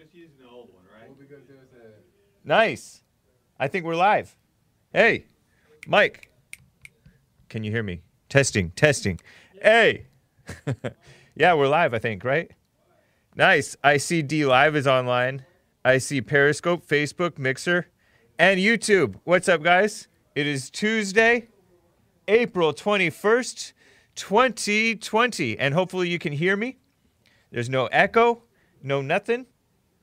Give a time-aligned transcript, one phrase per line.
[0.00, 1.08] just using the old one, right?
[1.08, 1.92] Well, because there's a.
[2.42, 3.02] Nice.
[3.58, 4.34] I think we're live.
[4.94, 5.26] Hey,
[5.86, 6.30] Mike.
[7.50, 8.00] Can you hear me?
[8.30, 9.20] Testing, testing.
[9.60, 10.06] Hey.
[11.34, 12.50] yeah, we're live, I think, right?
[13.36, 13.76] Nice.
[13.84, 15.44] I see DLive is online.
[15.84, 17.88] I see Periscope, Facebook, Mixer,
[18.38, 19.16] and YouTube.
[19.24, 20.08] What's up, guys?
[20.34, 21.48] It is Tuesday,
[22.26, 23.74] April 21st,
[24.14, 25.58] 2020.
[25.58, 26.78] And hopefully you can hear me.
[27.50, 28.44] There's no echo,
[28.82, 29.44] no nothing.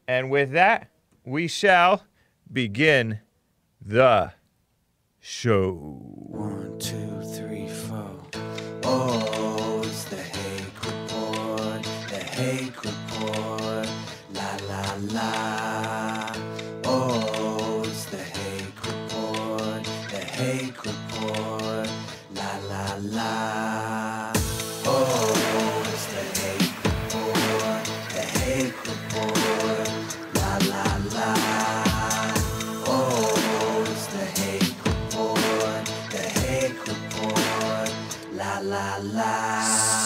[0.07, 0.89] And with that,
[1.25, 2.03] we shall
[2.51, 3.19] begin
[3.81, 4.33] the
[5.19, 6.16] show.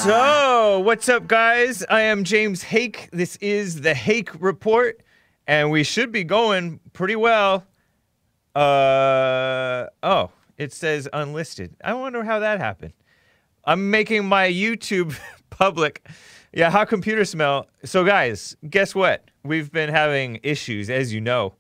[0.04, 1.86] So, what's up, guys?
[1.88, 3.08] I am James Hake.
[3.12, 5.00] This is the Hake Report,
[5.46, 7.68] and we should be going pretty well.
[8.56, 11.76] Uh oh, it says unlisted.
[11.84, 12.94] I wonder how that happened.
[13.64, 15.16] I'm making my YouTube
[15.52, 16.08] public.
[16.52, 17.68] Yeah, how computers smell.
[17.86, 19.30] So, guys, guess what?
[19.44, 21.54] We've been having issues, as you know,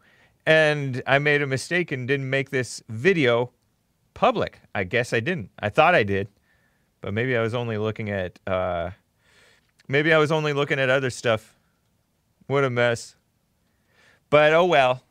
[0.48, 3.52] and I made a mistake and didn't make this video
[4.16, 4.61] public.
[4.73, 5.52] I guess I didn't.
[5.59, 6.28] I thought I did
[7.02, 8.91] but maybe I was only looking at uh,
[9.88, 11.58] maybe I was only looking at other stuff.
[12.47, 13.16] What a mess.
[14.30, 15.03] But oh well.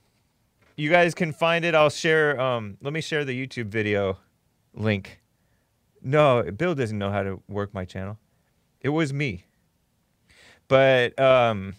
[0.77, 1.75] You guys can find it.
[1.75, 4.19] I'll share um let me share the YouTube video
[4.73, 5.21] link.
[6.03, 8.19] No, Bill doesn't know how to work my channel.
[8.81, 9.45] It was me.
[10.69, 11.75] But um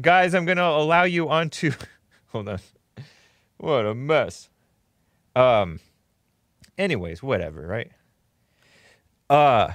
[0.00, 1.72] guys, I'm going to allow you onto
[2.28, 2.60] Hold on.
[3.58, 4.48] What a mess.
[5.34, 5.80] Um
[6.78, 7.90] anyways, whatever, right?
[9.28, 9.72] Uh,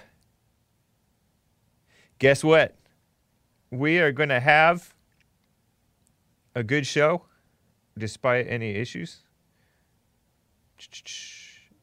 [2.20, 2.76] guess what?
[3.70, 4.94] We are going to have
[6.56, 7.24] a good show
[7.98, 9.20] despite any issues.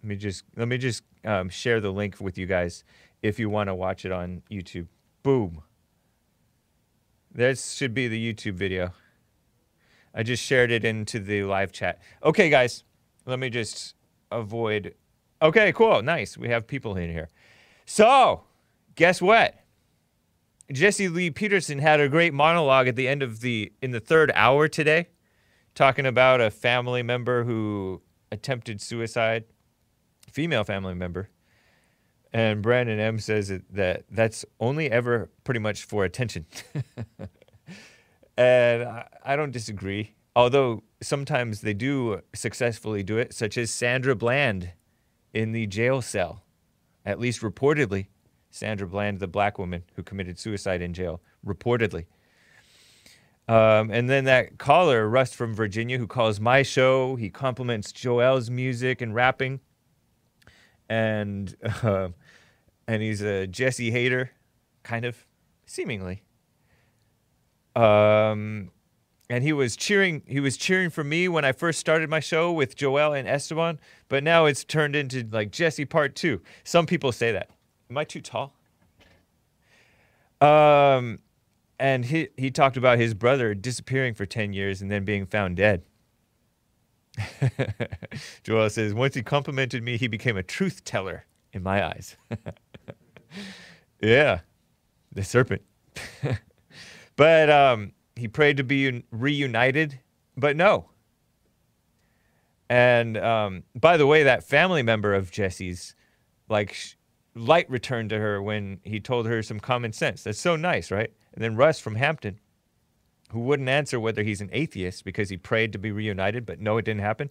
[0.03, 2.84] Let me just let me just um, share the link with you guys
[3.23, 4.87] if you want to watch it on YouTube.
[5.23, 5.62] Boom.
[7.34, 8.93] That should be the YouTube video.
[10.15, 12.01] I just shared it into the live chat.
[12.25, 12.84] Okay, guys,
[13.27, 13.95] let me just
[14.33, 14.95] avoid.
[15.41, 16.37] Okay, cool, nice.
[16.37, 17.28] We have people in here.
[17.91, 18.43] So,
[18.97, 19.54] guess what?
[20.71, 24.31] Jesse Lee Peterson had a great monologue at the end of the in the third
[24.34, 25.09] hour today,
[25.75, 29.44] talking about a family member who attempted suicide,
[30.31, 31.31] female family member.
[32.31, 36.44] And Brandon M says that, that that's only ever pretty much for attention.
[38.37, 38.87] and
[39.25, 40.15] I don't disagree.
[40.37, 44.72] Although sometimes they do successfully do it, such as Sandra Bland
[45.32, 46.43] in the jail cell
[47.09, 48.07] at least reportedly,
[48.51, 52.05] Sandra Bland, the black woman who committed suicide in jail, reportedly.
[53.49, 58.51] Um, and then that caller, Russ from Virginia, who calls my show, he compliments Joel's
[58.51, 59.61] music and rapping,
[60.91, 62.11] and uh,
[62.87, 64.33] and he's a Jesse hater,
[64.83, 65.17] kind of,
[65.65, 66.21] seemingly.
[67.75, 68.71] Um,
[69.31, 72.53] and he was cheering he was cheering for me when I first started my show
[72.53, 73.78] with Joel and Esteban,
[74.09, 76.41] but now it's turned into like Jesse part 2.
[76.65, 77.50] Some people say that.
[77.91, 78.55] Am I too tall?
[80.41, 81.19] Um
[81.78, 85.56] and he he talked about his brother disappearing for 10 years and then being found
[85.56, 85.83] dead.
[88.45, 92.16] Joel says once he complimented me, he became a truth teller in my eyes.
[94.00, 94.41] yeah.
[95.12, 95.62] The serpent.
[97.16, 100.01] but um he prayed to be un- reunited,
[100.37, 100.91] but no.
[102.69, 105.95] And um, by the way, that family member of Jesse's,
[106.49, 106.95] like, sh-
[107.34, 110.23] light returned to her when he told her some common sense.
[110.23, 111.11] That's so nice, right?
[111.34, 112.41] And then Russ from Hampton,
[113.31, 116.77] who wouldn't answer whether he's an atheist because he prayed to be reunited, but no,
[116.78, 117.31] it didn't happen.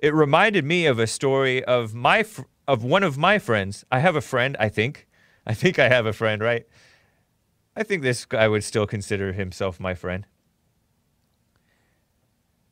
[0.00, 3.84] It reminded me of a story of my fr- of one of my friends.
[3.90, 5.06] I have a friend, I think.
[5.46, 6.66] I think I have a friend, right?
[7.78, 10.26] I think this guy would still consider himself my friend.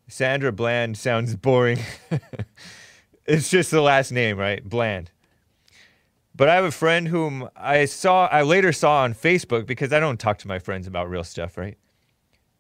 [0.09, 1.79] Sandra Bland sounds boring.
[3.25, 4.69] it's just the last name, right?
[4.69, 5.13] Bland.
[6.35, 10.01] But I have a friend whom I saw, I later saw on Facebook because I
[10.01, 11.79] don't talk to my friends about real stuff, right?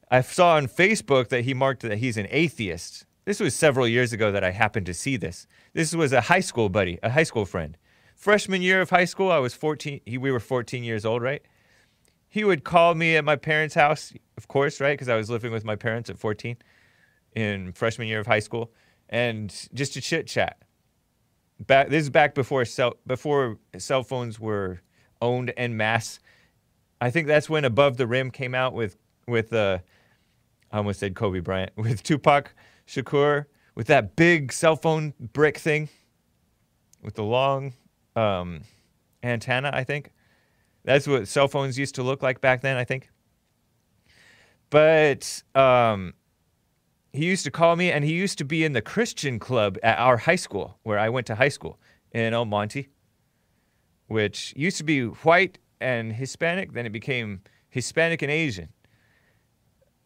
[0.08, 3.06] I saw on Facebook that he marked that he's an atheist.
[3.25, 5.48] This was several years ago that I happened to see this.
[5.72, 7.76] This was a high school buddy, a high school friend.
[8.14, 11.43] Freshman year of high school, I was 14, he, we were 14 years old, right?
[12.28, 14.93] He would call me at my parents' house, of course, right?
[14.93, 16.56] Because I was living with my parents at 14
[17.34, 18.73] in freshman year of high school,
[19.08, 20.58] and just to chit chat.
[21.58, 24.81] Back this is back before cell before cell phones were
[25.23, 26.19] owned en masse.
[27.00, 28.96] I think that's when Above the Rim came out with
[29.26, 29.79] with uh,
[30.70, 32.55] I almost said Kobe Bryant with Tupac
[32.87, 35.88] Shakur with that big cell phone brick thing
[37.02, 37.75] with the long
[38.17, 38.62] um,
[39.22, 39.70] antenna.
[39.72, 40.12] I think
[40.86, 42.76] that's what cell phones used to look like back then.
[42.76, 43.10] I think.
[44.70, 46.14] But um,
[47.12, 49.98] he used to call me, and he used to be in the Christian club at
[49.98, 51.78] our high school where I went to high school
[52.12, 52.88] in El Monte,
[54.06, 56.72] which used to be white and Hispanic.
[56.72, 58.68] Then it became Hispanic and Asian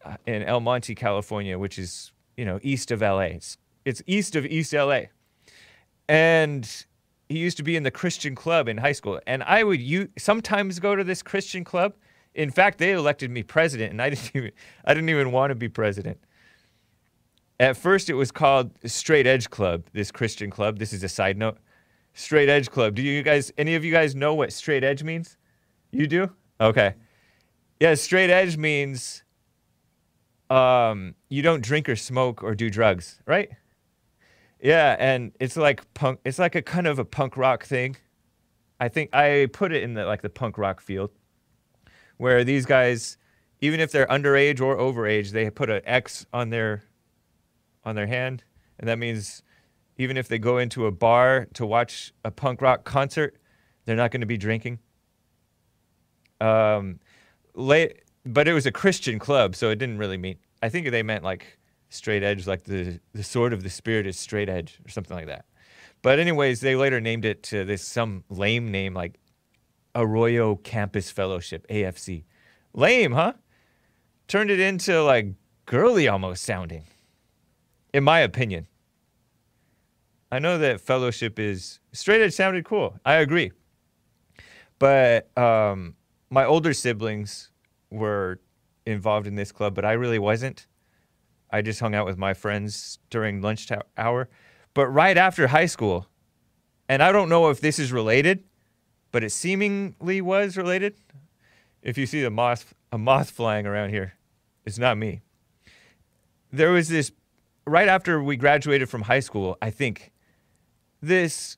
[0.03, 3.35] uh, in El Monte, California, which is you know east of LA.
[3.37, 5.03] It's, it's east of East LA,
[6.09, 6.85] and
[7.31, 9.81] he used to be in the Christian club in high school, and I would
[10.17, 11.93] sometimes go to this Christian club.
[12.33, 14.51] In fact, they elected me president, and I didn't even
[14.85, 16.19] I didn't even want to be president.
[17.59, 19.83] At first, it was called Straight Edge Club.
[19.93, 20.79] This Christian club.
[20.79, 21.57] This is a side note.
[22.13, 22.95] Straight Edge Club.
[22.95, 25.37] Do you guys, any of you guys know what straight edge means?
[25.91, 26.31] You do?
[26.59, 26.95] Okay.
[27.79, 29.23] Yeah, straight edge means
[30.49, 33.49] um, you don't drink or smoke or do drugs, right?
[34.61, 36.19] Yeah, and it's like punk.
[36.23, 37.97] It's like a kind of a punk rock thing.
[38.79, 41.11] I think I put it in the like the punk rock field,
[42.17, 43.17] where these guys,
[43.59, 46.83] even if they're underage or overage, they put an X on their
[47.83, 48.43] on their hand,
[48.79, 49.41] and that means
[49.97, 53.37] even if they go into a bar to watch a punk rock concert,
[53.85, 54.79] they're not going to be drinking.
[56.39, 56.99] Um,
[57.55, 60.37] late, but it was a Christian club, so it didn't really mean.
[60.61, 61.57] I think they meant like
[61.91, 65.27] straight edge, like the the sword of the spirit is straight edge or something like
[65.27, 65.45] that.
[66.01, 69.19] But anyways, they later named it to this some lame name like
[69.93, 72.23] Arroyo Campus Fellowship AFC.
[72.73, 73.33] Lame, huh?
[74.27, 75.27] Turned it into like
[75.65, 76.85] girly almost sounding,
[77.93, 78.67] in my opinion.
[80.31, 82.97] I know that fellowship is straight edge sounded cool.
[83.05, 83.51] I agree.
[84.79, 85.95] But um,
[86.29, 87.51] my older siblings
[87.91, 88.39] were
[88.85, 90.65] involved in this club, but I really wasn't.
[91.51, 94.29] I just hung out with my friends during lunch hour.
[94.73, 96.07] But right after high school,
[96.87, 98.43] and I don't know if this is related,
[99.11, 100.95] but it seemingly was related.
[101.81, 104.13] If you see the moth, a moth flying around here,
[104.65, 105.21] it's not me.
[106.51, 107.11] There was this
[107.65, 110.11] right after we graduated from high school, I think,
[111.01, 111.57] this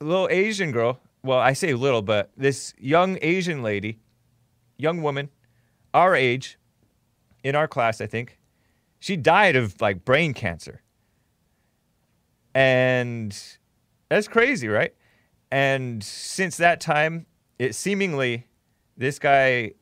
[0.00, 3.98] little Asian girl, well, I say little, but this young Asian lady,
[4.76, 5.30] young woman,
[5.92, 6.58] our age,
[7.42, 8.38] in our class, I think,
[9.00, 10.82] she died of like brain cancer.
[12.54, 13.36] And
[14.08, 14.94] that's crazy, right?
[15.50, 17.26] And since that time,
[17.58, 18.46] it seemingly
[18.96, 19.72] this guy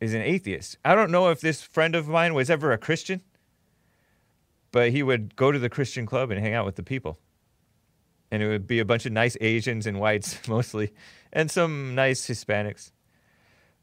[0.00, 0.78] is an atheist.
[0.84, 3.20] I don't know if this friend of mine was ever a Christian,
[4.70, 7.18] but he would go to the Christian club and hang out with the people.
[8.30, 10.92] And it would be a bunch of nice Asians and whites mostly,
[11.32, 12.92] and some nice Hispanics.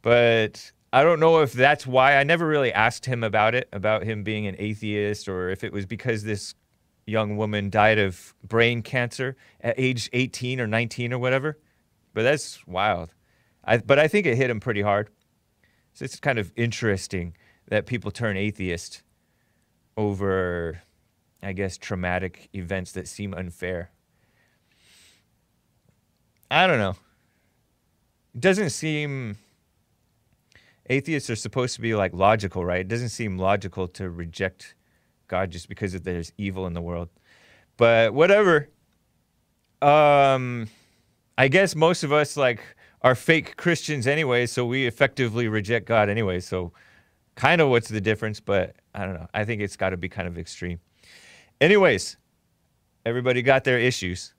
[0.01, 2.17] But I don't know if that's why.
[2.17, 5.73] I never really asked him about it, about him being an atheist, or if it
[5.73, 6.55] was because this
[7.05, 11.57] young woman died of brain cancer at age 18 or 19 or whatever.
[12.13, 13.13] But that's wild.
[13.63, 15.09] I, but I think it hit him pretty hard.
[15.93, 17.35] So it's kind of interesting
[17.69, 19.03] that people turn atheist
[19.97, 20.83] over,
[21.43, 23.91] I guess, traumatic events that seem unfair.
[26.49, 26.95] I don't know.
[28.35, 29.37] It doesn't seem.
[30.89, 32.81] Atheists are supposed to be like logical, right?
[32.81, 34.75] It doesn't seem logical to reject
[35.27, 37.09] God just because there's evil in the world.
[37.75, 38.69] But whatever.
[39.81, 40.67] Um,
[41.37, 42.61] I guess most of us like
[43.01, 46.39] are fake Christians anyway, so we effectively reject God anyway.
[46.39, 46.73] So,
[47.35, 48.39] kind of what's the difference?
[48.39, 49.27] But I don't know.
[49.33, 50.79] I think it's got to be kind of extreme.
[51.61, 52.17] Anyways,
[53.05, 54.33] everybody got their issues.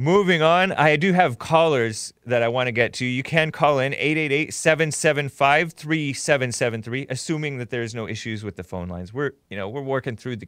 [0.00, 3.04] Moving on, I do have callers that I want to get to.
[3.04, 8.86] You can call in 888 775 3773, assuming that there's no issues with the phone
[8.86, 9.12] lines.
[9.12, 10.46] We're, you know, we're working through the.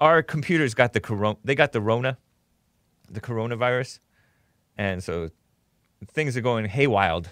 [0.00, 2.16] Our computers got the corona, they got the Rona,
[3.10, 3.98] the coronavirus.
[4.78, 5.28] And so
[6.06, 7.26] things are going haywild,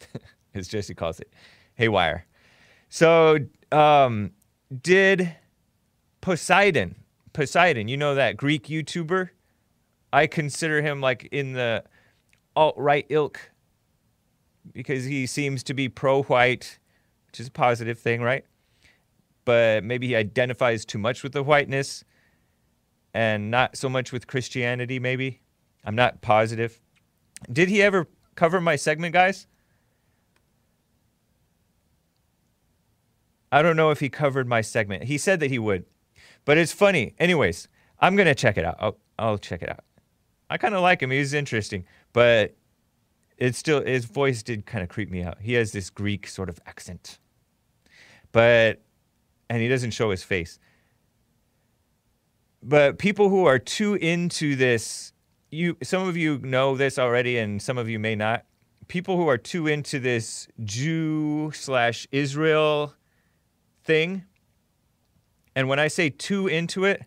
[0.54, 1.32] as Jesse calls it,
[1.74, 2.24] haywire.
[2.88, 3.38] So,
[3.72, 4.30] um,
[4.80, 5.34] did
[6.20, 6.94] Poseidon,
[7.32, 9.30] Poseidon, you know that Greek YouTuber?
[10.12, 11.84] I consider him like in the
[12.54, 13.50] alt right ilk
[14.72, 16.78] because he seems to be pro white,
[17.26, 18.44] which is a positive thing, right?
[19.44, 22.04] But maybe he identifies too much with the whiteness
[23.14, 25.40] and not so much with Christianity, maybe.
[25.84, 26.80] I'm not positive.
[27.50, 29.46] Did he ever cover my segment, guys?
[33.50, 35.04] I don't know if he covered my segment.
[35.04, 35.84] He said that he would,
[36.44, 37.14] but it's funny.
[37.18, 38.76] Anyways, I'm going to check it out.
[38.78, 39.84] I'll, I'll check it out.
[40.52, 41.10] I kind of like him.
[41.10, 42.54] He's interesting, but
[43.38, 45.38] it's still his voice did kind of creep me out.
[45.40, 47.18] He has this Greek sort of accent,
[48.32, 48.82] but
[49.48, 50.58] and he doesn't show his face.
[52.62, 55.14] But people who are too into this,
[55.50, 58.44] you some of you know this already, and some of you may not.
[58.88, 62.94] People who are too into this Jew slash Israel
[63.84, 64.24] thing,
[65.56, 67.06] and when I say too into it,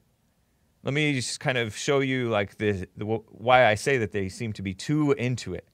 [0.85, 4.29] let me just kind of show you like the, the why I say that they
[4.29, 5.67] seem to be too into it.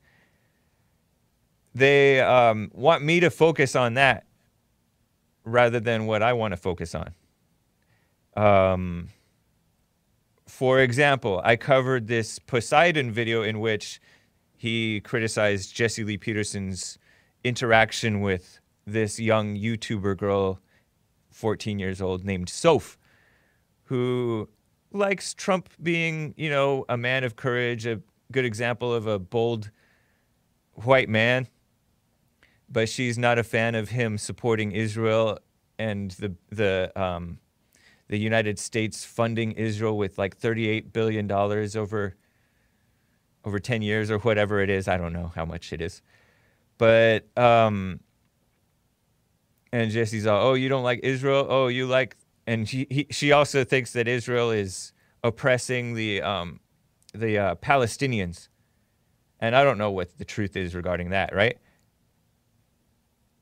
[1.76, 4.26] They um, want me to focus on that
[5.44, 7.14] rather than what I want to focus on.
[8.38, 9.10] Um,
[10.48, 14.00] for example, I covered this Poseidon video in which
[14.56, 16.98] he criticized Jesse Lee Peterson's
[17.44, 20.60] interaction with this young YouTuber girl,
[21.32, 22.98] 14 years old, named Soph,
[23.86, 24.48] who
[24.92, 29.72] likes Trump being, you know, a man of courage, a good example of a bold
[30.74, 31.48] white man.
[32.70, 35.40] But she's not a fan of him supporting Israel
[35.78, 37.40] and the the um,
[38.08, 42.16] the United States funding Israel with like 38 billion dollars over
[43.44, 44.88] over 10 years or whatever it is.
[44.88, 46.02] I don't know how much it is,
[46.78, 48.00] but um,
[49.74, 51.48] and Jesse's all, oh, you don't like Israel?
[51.50, 52.16] Oh, you like
[52.48, 54.94] and she he, she also thinks that Israel is
[55.24, 56.60] oppressing the um,
[57.14, 58.48] the uh, Palestinians,
[59.40, 61.58] and I don't know what the truth is regarding that, right?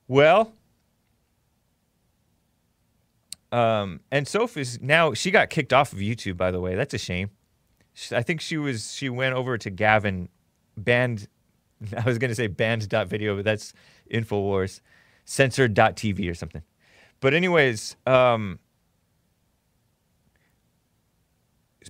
[0.07, 0.53] Well,
[3.51, 6.37] um, and Sophie's now she got kicked off of YouTube.
[6.37, 7.31] By the way, that's a shame.
[7.93, 10.29] She, I think she was she went over to Gavin,
[10.77, 11.27] banned.
[11.97, 13.73] I was gonna say banned.video, but that's
[14.11, 14.81] Infowars,
[15.25, 16.63] censored.tv or something.
[17.21, 18.59] But anyways, um,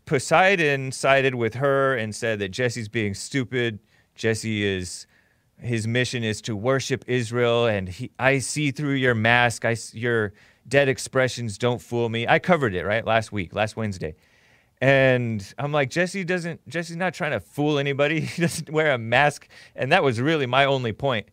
[0.05, 3.79] Poseidon sided with her and said that Jesse's being stupid.
[4.15, 5.07] Jesse is
[5.61, 9.65] his mission is to worship Israel, and he, I see through your mask.
[9.65, 10.33] I your
[10.67, 12.27] dead expressions don't fool me.
[12.27, 14.15] I covered it right last week, last Wednesday,
[14.79, 16.67] and I'm like Jesse doesn't.
[16.67, 18.21] Jesse's not trying to fool anybody.
[18.29, 21.27] He doesn't wear a mask, and that was really my only point.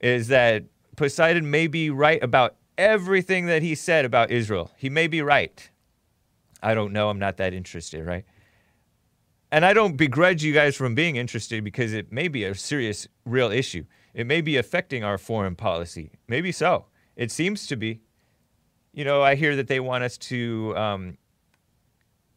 [0.00, 0.64] Is that
[0.96, 4.70] Poseidon may be right about everything that he said about Israel.
[4.76, 5.69] He may be right.
[6.62, 7.08] I don't know.
[7.08, 8.24] I'm not that interested, right?
[9.52, 13.08] And I don't begrudge you guys from being interested because it may be a serious,
[13.24, 13.84] real issue.
[14.14, 16.12] It may be affecting our foreign policy.
[16.28, 16.86] Maybe so.
[17.16, 18.00] It seems to be.
[18.92, 21.18] You know, I hear that they want us to um,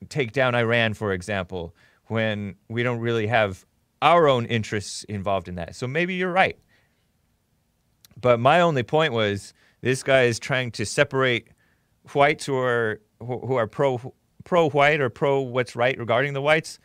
[0.10, 1.75] take down Iran, for example,
[2.08, 3.65] when we don't really have
[4.01, 5.75] our own interests involved in that.
[5.75, 6.60] So maybe you're right.
[8.20, 11.48] But my only point was this guy is trying to separate
[12.12, 14.13] whites who are who are pro
[14.44, 16.80] pro white or pro what's right regarding the whites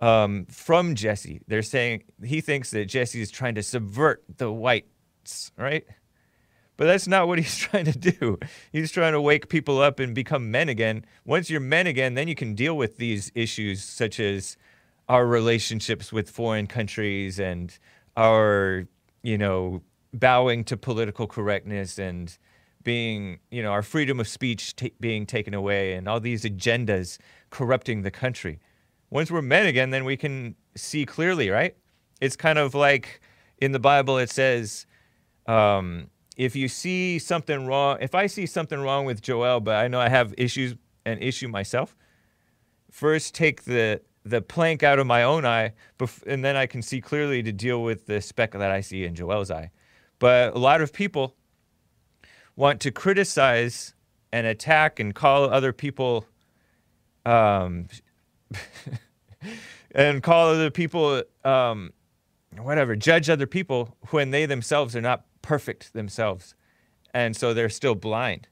[0.00, 1.40] um, from Jesse.
[1.48, 5.84] They're saying he thinks that Jesse is trying to subvert the whites, right?
[6.76, 8.38] But that's not what he's trying to do.
[8.72, 11.04] He's trying to wake people up and become men again.
[11.24, 14.56] Once you're men again, then you can deal with these issues such as
[15.08, 17.78] our relationships with foreign countries and
[18.16, 18.86] our,
[19.22, 19.82] you know,
[20.12, 22.36] bowing to political correctness and
[22.86, 27.18] being, you know, our freedom of speech t- being taken away and all these agendas
[27.50, 28.60] corrupting the country.
[29.10, 31.76] Once we're men again, then we can see clearly, right?
[32.20, 33.20] It's kind of like
[33.58, 34.86] in the Bible, it says,
[35.48, 39.88] um, if you see something wrong, if I see something wrong with Joel, but I
[39.88, 41.96] know I have issues, an issue myself,
[42.92, 45.72] first take the the plank out of my own eye,
[46.26, 49.14] and then I can see clearly to deal with the speck that I see in
[49.14, 49.70] Joel's eye.
[50.18, 51.36] But a lot of people
[52.56, 53.94] want to criticize
[54.32, 56.26] and attack and call other people
[57.24, 57.86] um,
[59.94, 61.92] and call other people um,
[62.58, 66.54] whatever judge other people when they themselves are not perfect themselves.
[67.14, 68.48] And so they're still blind.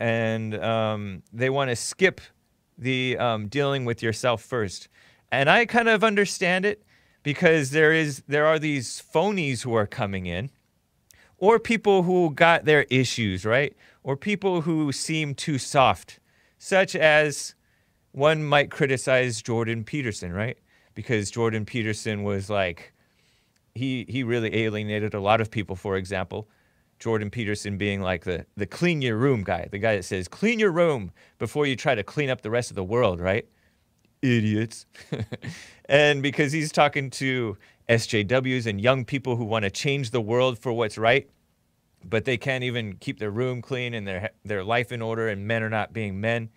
[0.00, 2.20] And um, they want to skip
[2.76, 4.88] the um, dealing with yourself first.
[5.30, 6.84] And i kind of understand it
[7.22, 10.50] because there is there are these phonies who are coming in
[11.38, 13.76] or people who got their issues, right?
[14.02, 16.18] Or people who seem too soft,
[16.58, 17.54] such as
[18.12, 20.58] one might criticize Jordan Peterson, right?
[20.94, 22.92] Because Jordan Peterson was like,
[23.74, 26.48] he, he really alienated a lot of people, for example.
[26.98, 30.58] Jordan Peterson being like the, the clean your room guy, the guy that says, clean
[30.58, 33.46] your room before you try to clean up the rest of the world, right?
[34.20, 34.86] Idiots.
[35.88, 37.56] and because he's talking to
[37.88, 41.28] SJWs and young people who want to change the world for what's right.
[42.04, 45.46] but they can't even keep their room clean and their their life in order, and
[45.46, 46.50] men are not being men.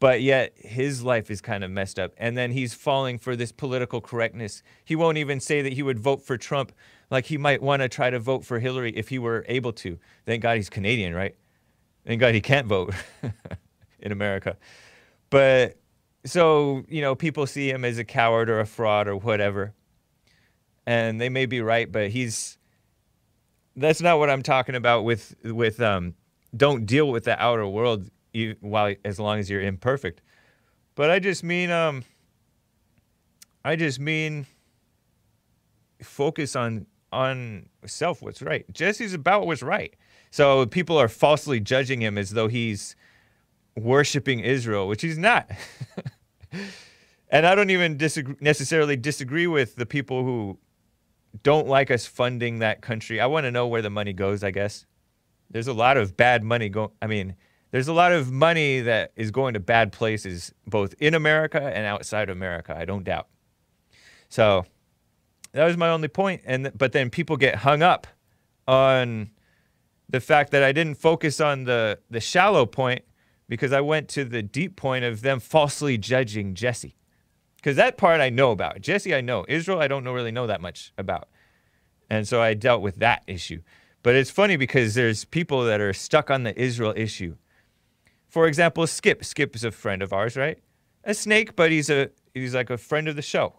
[0.00, 3.52] But yet his life is kind of messed up, and then he's falling for this
[3.52, 4.62] political correctness.
[4.84, 6.72] He won't even say that he would vote for Trump,
[7.10, 9.98] like he might want to try to vote for Hillary if he were able to.
[10.26, 11.36] Thank God he's Canadian, right?
[12.06, 12.94] Thank God he can't vote
[14.00, 14.56] in America.
[15.30, 15.78] But
[16.24, 19.74] so, you know, people see him as a coward or a fraud or whatever.
[20.86, 22.58] And they may be right, but he's
[23.74, 26.14] that's not what I'm talking about with with um
[26.56, 30.22] don't deal with the outer world you, while as long as you're imperfect.
[30.94, 32.04] But I just mean um
[33.64, 34.46] I just mean
[36.02, 38.64] focus on on self what's right.
[38.72, 39.94] Jesse's about what's right.
[40.30, 42.96] So people are falsely judging him as though he's
[43.76, 45.50] worshiping Israel, which he's not.
[47.30, 50.58] and I don't even disagree, necessarily disagree with the people who
[51.42, 53.20] don't like us funding that country.
[53.20, 54.86] I want to know where the money goes, I guess.
[55.50, 57.36] There's a lot of bad money going I mean,
[57.70, 61.86] there's a lot of money that is going to bad places both in America and
[61.86, 63.28] outside America, I don't doubt.
[64.28, 64.66] So,
[65.52, 66.42] that was my only point.
[66.42, 68.06] point and but then people get hung up
[68.66, 69.30] on
[70.08, 73.02] the fact that I didn't focus on the the shallow point
[73.48, 76.96] because I went to the deep point of them falsely judging Jesse.
[77.66, 78.80] Because that part I know about.
[78.80, 79.44] Jesse, I know.
[79.48, 81.28] Israel, I don't know, really know that much about.
[82.08, 83.60] And so I dealt with that issue.
[84.04, 87.34] But it's funny because there's people that are stuck on the Israel issue.
[88.28, 89.24] For example, Skip.
[89.24, 90.60] Skip is a friend of ours, right?
[91.02, 93.56] A snake, but he's a he's like a friend of the show.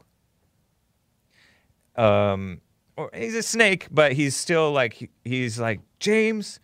[1.98, 2.62] Um,
[2.96, 6.62] or he's a snake, but he's still like he's like James.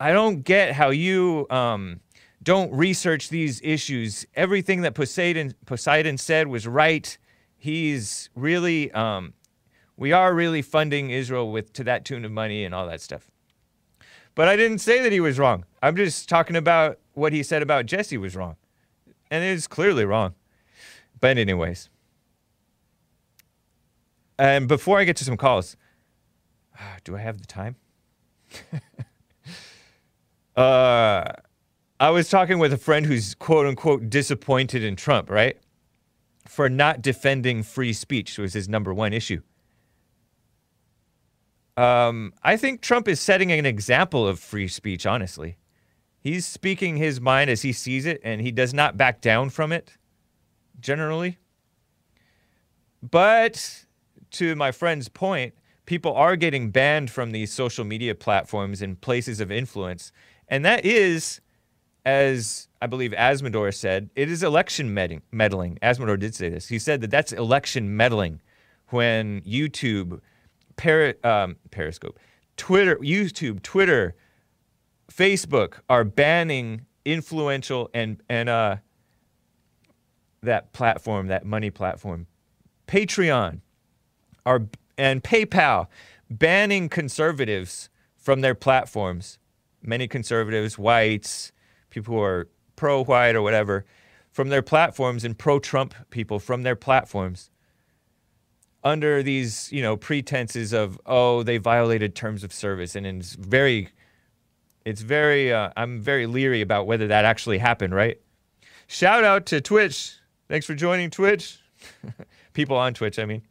[0.00, 2.00] I don't get how you um,
[2.42, 4.26] don't research these issues.
[4.34, 7.16] Everything that Poseidon Poseidon said was right.
[7.56, 9.34] He's really um,
[9.96, 13.30] we are really funding Israel with to that tune of money and all that stuff.
[14.34, 15.64] But I didn't say that he was wrong.
[15.82, 18.56] I'm just talking about what he said about Jesse was wrong.
[19.30, 20.34] And it is clearly wrong.
[21.20, 21.90] But anyways.
[24.38, 25.76] And before I get to some calls,
[27.04, 27.76] do I have the time?
[30.56, 31.32] uh,
[32.00, 35.58] I was talking with a friend who's quote unquote disappointed in Trump, right?
[36.48, 39.42] For not defending free speech it was his number one issue.
[41.76, 45.58] Um, I think Trump is setting an example of free speech, honestly.
[46.18, 49.70] He's speaking his mind as he sees it, and he does not back down from
[49.70, 49.96] it,
[50.80, 51.38] generally.
[53.02, 53.84] But
[54.32, 55.54] to my friend's point,
[55.86, 60.12] people are getting banned from these social media platforms and places of influence.
[60.48, 61.40] And that is,
[62.04, 65.78] as I believe Asmodor said, it is election meddling.
[65.82, 66.68] Asmodor did say this.
[66.68, 68.40] He said that that's election meddling
[68.88, 70.20] when YouTube,
[70.76, 72.18] Peri- um, Periscope,
[72.56, 74.14] Twitter, YouTube, Twitter,
[75.10, 78.76] Facebook are banning influential and and uh,
[80.42, 82.26] that platform, that money platform,
[82.86, 83.60] Patreon,
[84.46, 85.86] are and PayPal
[86.30, 89.38] banning conservatives from their platforms.
[89.82, 91.52] Many conservatives, whites,
[91.90, 93.84] people who are pro-white or whatever,
[94.30, 97.50] from their platforms and pro-Trump people from their platforms
[98.82, 103.88] under these, you know, pretenses of oh they violated terms of service, and it's very,
[104.84, 105.52] it's very.
[105.52, 107.94] Uh, I'm very leery about whether that actually happened.
[107.94, 108.18] Right?
[108.86, 110.16] Shout out to Twitch.
[110.48, 111.60] Thanks for joining Twitch.
[112.54, 113.42] people on Twitch, I mean.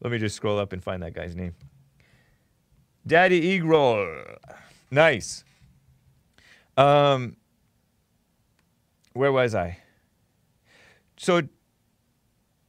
[0.00, 1.54] Let me just scroll up and find that guy's name.
[3.06, 4.24] Daddy Eagle.
[4.90, 5.42] Nice.
[6.76, 7.36] Um,
[9.12, 9.78] where was I?
[11.16, 11.42] So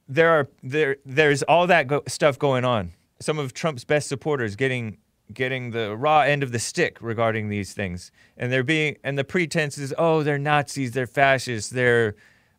[0.07, 2.93] there are there there's all that go- stuff going on.
[3.19, 4.97] Some of Trump's best supporters getting
[5.33, 9.25] getting the raw end of the stick regarding these things, and they're being and the
[9.25, 12.15] pretense is oh they're Nazis, they're fascists, they're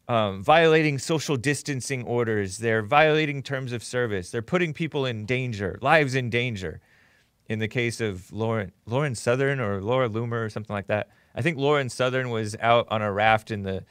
[0.09, 2.59] um, violating social distancing orders.
[2.59, 4.31] They're violating terms of service.
[4.31, 6.81] They're putting people in danger, lives in danger.
[7.49, 11.09] In the case of Lauren, Lauren Southern or Laura Loomer or something like that.
[11.39, 13.85] I think Lauren Southern was out on a raft in the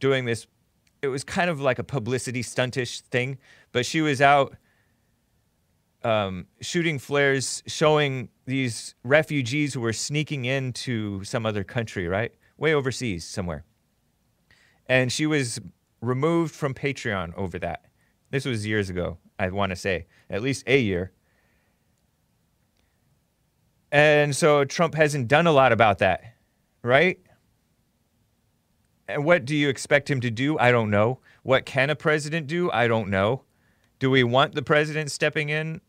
[0.00, 0.46] doing this.
[1.02, 3.36] It was kind of like a publicity stuntish thing,
[3.72, 4.56] but she was out
[6.02, 12.32] um, shooting flares, showing these refugees who were sneaking into some other country, right?
[12.56, 13.64] Way overseas somewhere
[14.88, 15.60] and she was
[16.00, 17.84] removed from Patreon over that.
[18.30, 21.12] This was years ago, I want to say, at least a year.
[23.92, 26.35] And so Trump hasn't done a lot about that,
[26.86, 27.18] right?
[29.08, 30.58] And what do you expect him to do?
[30.58, 31.18] I don't know.
[31.42, 32.70] What can a president do?
[32.70, 33.42] I don't know.
[33.98, 35.80] Do we want the president stepping in?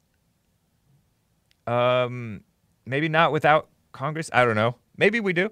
[1.65, 2.41] Um,
[2.85, 4.29] maybe not without Congress.
[4.33, 4.75] I don't know.
[4.97, 5.51] Maybe we do.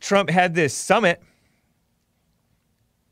[0.00, 1.22] Trump had this summit,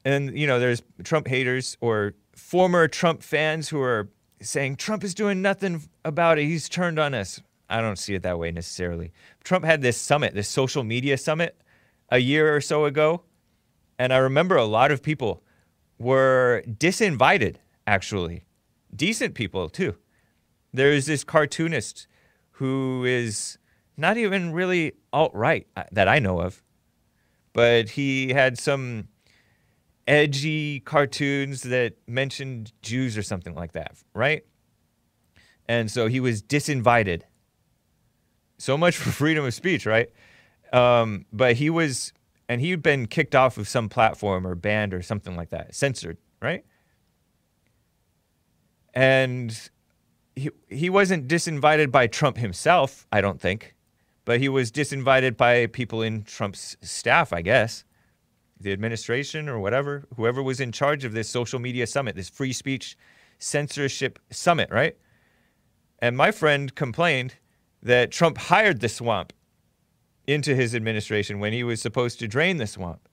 [0.04, 4.08] and you know, there's Trump haters or former Trump fans who are
[4.40, 6.44] saying Trump is doing nothing about it.
[6.44, 7.40] He's turned on us.
[7.70, 9.12] I don't see it that way necessarily.
[9.44, 11.60] Trump had this summit, this social media summit,
[12.10, 13.22] a year or so ago,
[13.98, 15.42] and I remember a lot of people
[15.98, 17.56] were disinvited.
[17.86, 18.44] Actually,
[18.94, 19.96] decent people too.
[20.72, 22.06] There's this cartoonist
[22.52, 23.58] who is
[23.96, 26.62] not even really alt right uh, that I know of,
[27.52, 29.08] but he had some
[30.06, 34.44] edgy cartoons that mentioned Jews or something like that, right?
[35.68, 37.22] And so he was disinvited.
[38.60, 40.10] So much for freedom of speech, right?
[40.72, 42.12] Um, but he was,
[42.48, 46.18] and he'd been kicked off of some platform or banned or something like that, censored,
[46.40, 46.64] right?
[48.94, 49.70] And
[50.36, 53.74] he, he wasn't disinvited by Trump himself, I don't think,
[54.24, 57.84] but he was disinvited by people in Trump's staff, I guess,
[58.60, 62.52] the administration or whatever, whoever was in charge of this social media summit, this free
[62.52, 62.96] speech
[63.38, 64.96] censorship summit, right?
[65.98, 67.34] And my friend complained
[67.82, 69.32] that Trump hired the swamp
[70.26, 73.08] into his administration when he was supposed to drain the swamp.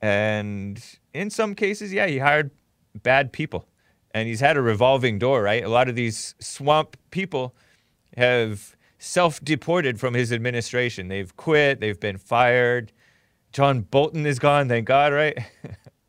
[0.00, 2.50] And in some cases, yeah, he hired
[2.94, 3.66] bad people
[4.12, 5.64] and he's had a revolving door, right?
[5.64, 7.54] A lot of these swamp people
[8.16, 11.08] have self deported from his administration.
[11.08, 12.92] They've quit, they've been fired.
[13.52, 15.36] John Bolton is gone, thank God, right?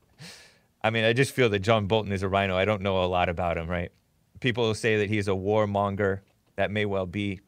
[0.83, 2.57] I mean, I just feel that John Bolton is a rhino.
[2.57, 3.91] I don't know a lot about him, right?
[4.39, 6.21] People say that he's a warmonger.
[6.55, 7.41] That may well be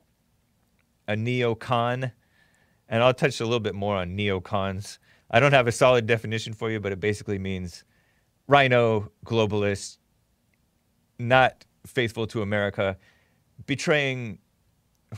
[1.08, 2.12] a neocon.
[2.89, 4.98] And I'll touch a little bit more on neocons.
[5.32, 7.84] I don't have a solid definition for you, but it basically means
[8.48, 9.98] rhino, globalist,
[11.18, 12.98] not faithful to America,
[13.66, 14.39] betraying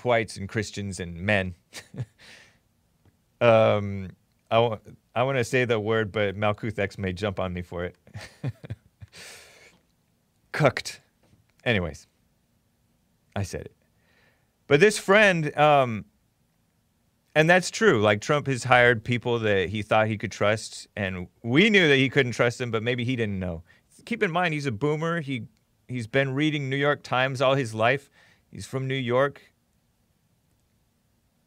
[0.03, 1.55] whites and Christians and men.
[3.41, 4.09] um,
[4.51, 4.79] I, w-
[5.15, 7.95] I want to say the word, but Malkuth X may jump on me for it.
[10.51, 11.01] Cooked.
[11.63, 12.07] Anyways,
[13.35, 13.75] I said it.
[14.67, 16.05] But this friend, um,
[17.35, 18.01] and that's true.
[18.01, 21.97] Like Trump has hired people that he thought he could trust, and we knew that
[21.97, 23.63] he couldn't trust them, but maybe he didn't know.
[24.05, 25.21] Keep in mind, he's a boomer.
[25.21, 25.43] He
[25.87, 28.09] he's been reading New York Times all his life.
[28.51, 29.41] He's from New York.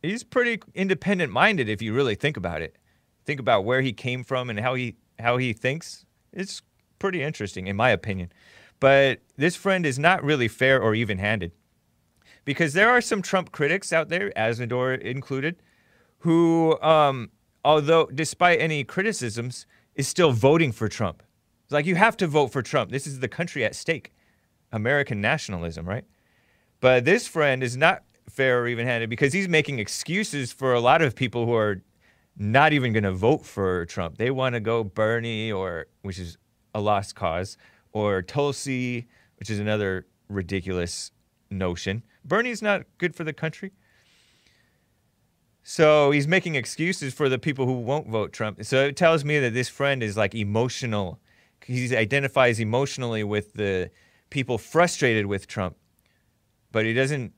[0.03, 2.77] He's pretty independent minded if you really think about it.
[3.25, 6.05] Think about where he came from and how he how he thinks.
[6.33, 6.63] It's
[6.99, 8.31] pretty interesting in my opinion.
[8.81, 11.53] But this friend is not really fair or even-handed.
[12.49, 15.57] Because there are some Trump critics out there, Asnador included,
[16.21, 17.31] who um,
[17.63, 21.23] although despite any criticisms is still voting for Trump.
[21.65, 22.91] It's like you have to vote for Trump.
[22.91, 24.15] This is the country at stake.
[24.73, 26.07] American nationalism, right?
[26.81, 30.81] But this friend is not fair or even handed because he's making excuses for a
[30.81, 31.83] lot of people who are
[32.39, 34.17] not even going to vote for Trump.
[34.17, 36.39] They want to go Bernie, or which is
[36.75, 37.59] a lost cause,
[37.93, 39.07] or Tulsi,
[39.39, 41.13] which is another ridiculous
[41.51, 42.03] notion.
[42.25, 43.73] Bernie's not good for the country.
[45.63, 48.65] So he's making excuses for the people who won't vote Trump.
[48.65, 51.21] So it tells me that this friend is like emotional.
[51.63, 53.91] He identifies emotionally with the
[54.31, 55.77] people frustrated with Trump,
[56.73, 57.35] but he doesn't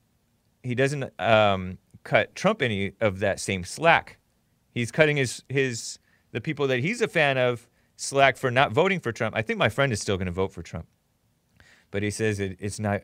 [0.63, 4.19] he doesn't um, cut Trump any of that same slack.
[4.73, 5.99] He's cutting his his
[6.31, 9.35] the people that he's a fan of slack for not voting for Trump.
[9.35, 10.87] I think my friend is still going to vote for Trump,
[11.91, 13.03] but he says it, it's not.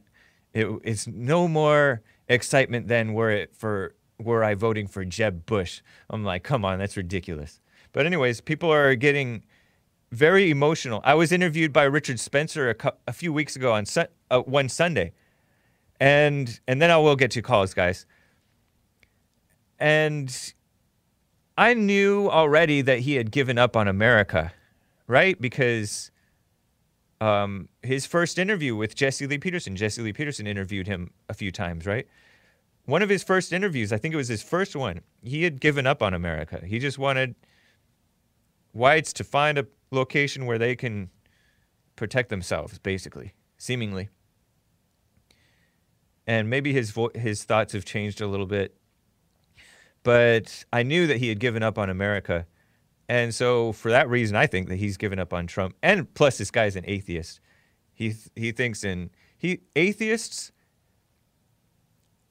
[0.57, 5.83] It, it's no more excitement than were it for were I voting for Jeb Bush.
[6.09, 7.61] I'm like, come on, that's ridiculous.
[7.93, 9.45] But anyways, people are getting
[10.13, 11.03] very emotional.
[11.05, 14.41] I was interviewed by Richard Spencer a, cu- a few weeks ago on su- uh,
[14.41, 15.13] one Sunday,
[16.01, 18.07] and and then I will get to calls, guys.
[19.79, 20.55] And
[21.59, 24.55] I knew already that he had given up on America,
[25.07, 25.39] right?
[25.39, 26.11] Because
[27.21, 31.51] um, his first interview with Jesse Lee Peterson, Jesse Lee Peterson interviewed him a few
[31.51, 32.07] times, right?
[32.85, 35.87] One of his first interviews, I think it was his first one, he had given
[35.87, 36.63] up on America.
[36.65, 37.35] He just wanted
[38.73, 41.11] whites to find a location where they can
[41.97, 44.09] protect themselves, basically, seemingly.
[46.27, 48.77] And maybe his vo- his thoughts have changed a little bit,
[50.03, 52.47] but I knew that he had given up on America,
[53.09, 55.75] and so for that reason, I think that he's given up on Trump.
[55.83, 57.41] And plus, this guy's an atheist.
[57.93, 60.53] He he thinks in he atheists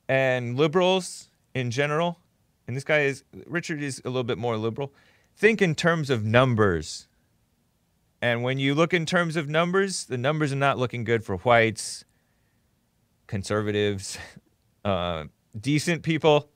[0.07, 2.19] and liberals in general,
[2.67, 4.93] and this guy is Richard is a little bit more liberal.
[5.38, 7.07] Think in terms of numbers
[8.25, 11.38] and when you look in terms of numbers, the numbers are not looking good for
[11.38, 12.05] whites,
[13.27, 14.17] conservatives,
[14.85, 15.25] uh,
[15.59, 16.49] decent people,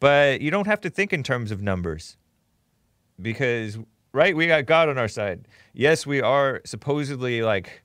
[0.00, 2.16] but you don't have to think in terms of numbers
[3.20, 3.78] because,
[4.12, 5.48] right, we got God on our side.
[5.72, 7.82] Yes, we are supposedly like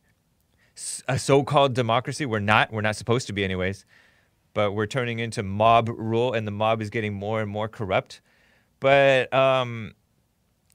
[1.07, 2.25] a so called democracy.
[2.25, 2.71] We're not.
[2.71, 3.85] We're not supposed to be, anyways.
[4.53, 8.21] But we're turning into mob rule, and the mob is getting more and more corrupt.
[8.79, 9.93] But um,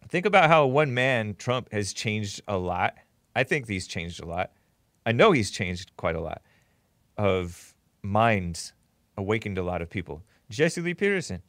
[0.08, 2.94] think about how one man, Trump, has changed a lot.
[3.34, 4.52] I think he's changed a lot.
[5.04, 6.42] I know he's changed quite a lot
[7.16, 8.72] of minds,
[9.16, 10.22] awakened a lot of people.
[10.48, 11.42] Jesse Lee Peterson,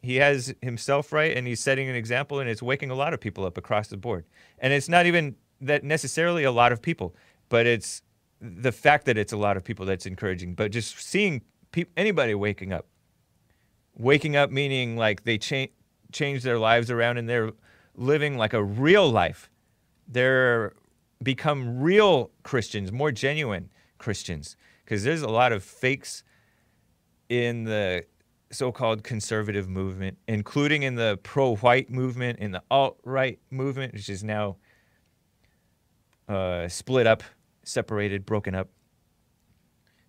[0.00, 3.20] he has himself right and he's setting an example and it's waking a lot of
[3.20, 4.24] people up across the board.
[4.58, 7.14] And it's not even that necessarily a lot of people,
[7.48, 8.02] but it's
[8.40, 10.54] the fact that it's a lot of people that's encouraging.
[10.54, 12.86] But just seeing peop anybody waking up,
[13.96, 15.72] waking up meaning like they cha-
[16.12, 17.50] change their lives around and they're
[17.96, 19.50] living like a real life.
[20.06, 20.74] They're
[21.22, 26.22] become real Christians, more genuine Christians, because there's a lot of fakes
[27.28, 28.04] in the
[28.50, 34.56] so-called conservative movement, including in the pro-white movement, in the alt-right movement, which is now
[36.28, 37.22] uh, split up,
[37.62, 38.68] separated, broken up.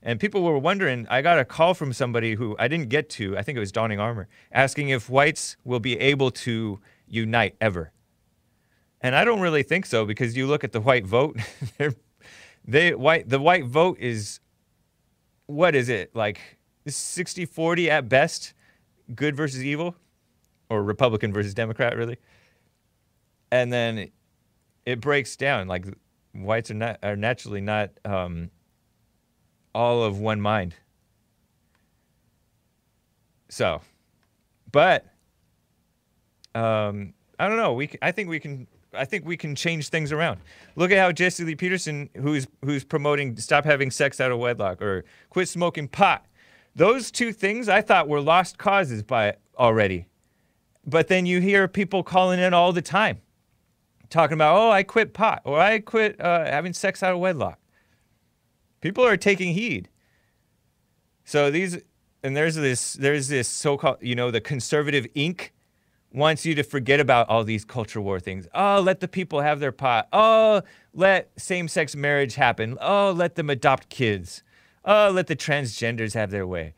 [0.02, 1.06] And people were wondering.
[1.10, 3.38] I got a call from somebody who I didn't get to.
[3.38, 7.92] I think it was Donning Armour, asking if whites will be able to unite ever.
[9.02, 11.38] And I don't really think so because you look at the white vote.
[12.66, 14.40] they white the white vote is
[15.48, 18.54] what is it like 60 40 at best
[19.16, 19.96] good versus evil
[20.70, 22.18] or republican versus democrat really.
[23.52, 24.12] And then
[24.86, 25.86] it, breaks down like
[26.34, 28.50] whites are not are naturally not um,
[29.74, 30.76] all of one mind.
[33.50, 33.82] So
[34.72, 35.06] but
[36.56, 40.12] um, i don't know we i think we can i think we can change things
[40.12, 40.40] around.
[40.76, 44.82] Look at how jesse lee peterson who's who's promoting stop having sex out of wedlock
[44.82, 46.26] or quit smoking pot
[46.76, 50.06] those two things i thought were lost causes by already
[50.86, 53.20] but then you hear people calling in all the time
[54.10, 57.60] talking about oh i quit pot or i quit uh, having sex out of wedlock
[58.82, 59.90] people are taking heed
[61.24, 61.78] so these
[62.24, 65.50] and there's this there's this so-called you know the conservative Inc
[66.12, 68.48] wants you to forget about all these culture war things.
[68.54, 70.08] Oh, let the people have their pot.
[70.12, 72.78] Oh, let same-sex marriage happen.
[72.82, 74.44] Oh, let them adopt kids.
[74.86, 76.74] Oh, let the transgenders have their way.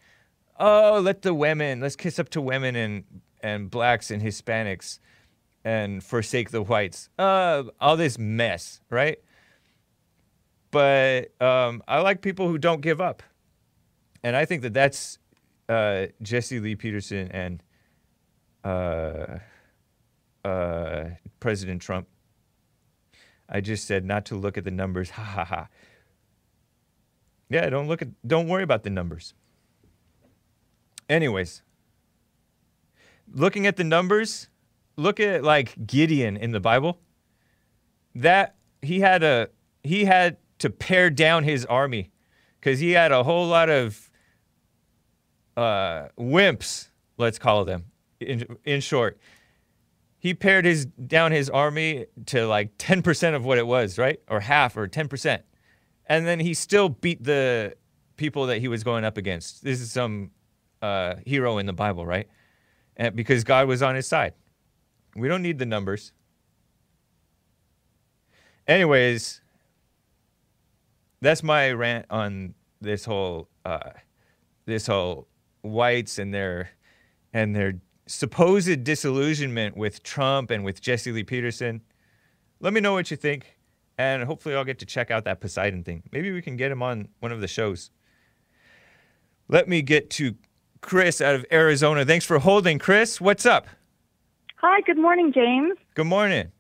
[0.60, 3.04] Oh, let the women, let's kiss up to women and
[3.44, 5.00] and blacks and Hispanics
[5.64, 7.10] and forsake the whites.
[7.18, 9.20] Uh, all this mess, right?
[10.72, 13.24] But um, I like people who don't give up.
[14.24, 15.20] And I think that that's
[15.68, 17.64] uh, Jesse Lee Peterson and
[18.64, 19.40] uh,
[20.46, 21.06] uh,
[21.40, 22.08] President Trump.
[23.50, 25.10] I just said not to look at the numbers.
[25.16, 25.68] Ha ha ha.
[27.52, 28.10] Yeah, don't look at.
[28.26, 29.34] Don't worry about the numbers.
[31.10, 31.64] Anyways,
[33.34, 34.50] looking at the numbers,
[34.96, 37.00] look at like Gideon in the Bible.
[38.16, 39.50] That he had a
[39.84, 42.12] he had to pare down his army
[42.60, 44.10] because he had a whole lot of
[45.58, 46.90] uh, wimps.
[47.18, 47.86] Let's call them
[48.22, 49.20] in, in short,
[50.20, 54.20] he pared his down his army to like 10% of what it was, right?
[54.30, 55.42] Or half or 10%.
[56.08, 57.76] And then he still beat the
[58.18, 59.64] people that he was going up against.
[59.64, 60.32] This is some
[60.82, 62.28] uh, hero in the Bible, right?
[62.98, 64.34] And because God was on his side.
[65.16, 66.14] We don't need the numbers.
[68.68, 69.42] Anyways,
[71.22, 73.92] that's my rant on this whole uh,
[74.66, 75.28] this whole
[75.62, 76.70] whites and their
[77.34, 77.74] and their
[78.08, 81.82] supposed disillusionment with Trump and with Jesse Lee Peterson.
[82.60, 83.58] Let me know what you think,
[84.02, 86.04] and hopefully I'll get to check out that Poseidon thing.
[86.12, 87.92] Maybe we can get him on one of the shows.
[89.48, 90.36] Let me get to
[90.82, 92.06] Chris out of Arizona.
[92.06, 93.22] Thanks for holding, Chris.
[93.22, 93.68] What's up?
[94.58, 95.78] Hi, good morning, James.
[95.96, 96.52] Good morning.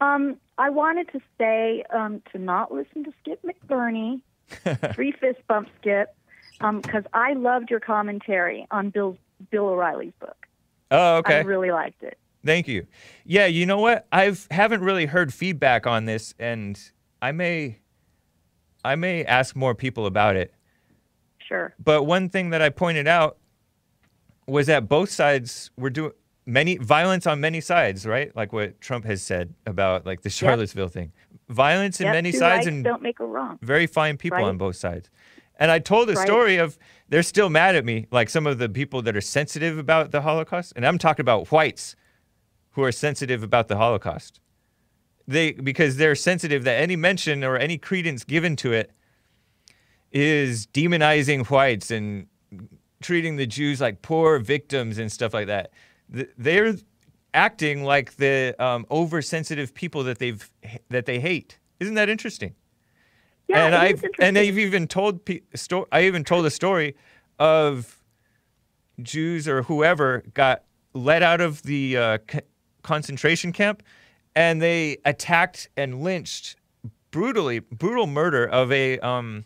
[0.00, 4.20] Um, I wanted to say um, to not listen to Skip McBurney,
[4.94, 6.14] three fist bump Skip,
[6.60, 9.16] because I loved your commentary on Bill
[9.50, 10.46] Bill O'Reilly's book.
[10.90, 11.38] Oh, okay.
[11.38, 12.18] I really liked it.
[12.44, 12.86] Thank you.
[13.24, 14.06] Yeah, you know what?
[14.12, 16.78] I've haven't really heard feedback on this, and
[17.20, 17.78] I may,
[18.84, 20.54] I may ask more people about it.
[21.46, 21.74] Sure.
[21.82, 23.38] But one thing that I pointed out
[24.46, 26.12] was that both sides were doing
[26.46, 28.34] many violence on many sides, right?
[28.36, 31.12] Like what Trump has said about like the Charlottesville thing.
[31.48, 33.58] Violence in Yep, many sides and don't make a wrong.
[33.62, 34.44] very fine people Right.
[34.46, 35.10] on both sides.
[35.58, 36.26] And I told a Right.
[36.26, 39.76] story of they're still mad at me, like some of the people that are sensitive
[39.76, 41.96] about the Holocaust, and I'm talking about whites
[42.78, 44.38] who are sensitive about the Holocaust.
[45.26, 48.92] They because they're sensitive that any mention or any credence given to it
[50.12, 52.28] is demonizing whites and
[53.02, 55.72] treating the Jews like poor victims and stuff like that.
[56.08, 56.76] They're
[57.34, 60.48] acting like the um, oversensitive people that they've
[60.88, 61.58] that they hate.
[61.80, 62.54] Isn't that interesting?
[63.48, 66.94] Yeah, and I've and I've even told pe- sto- I even told a story
[67.40, 67.98] of
[69.02, 70.62] Jews or whoever got
[70.94, 72.18] let out of the uh,
[72.82, 73.82] concentration camp,
[74.34, 76.56] and they attacked and lynched
[77.10, 79.44] brutally brutal murder of a um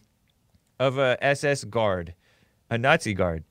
[0.78, 2.14] of a SS guard,
[2.70, 3.44] a Nazi guard,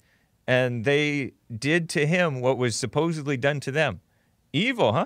[0.48, 4.02] and they did to him what was supposedly done to them.
[4.54, 5.06] Evil, huh?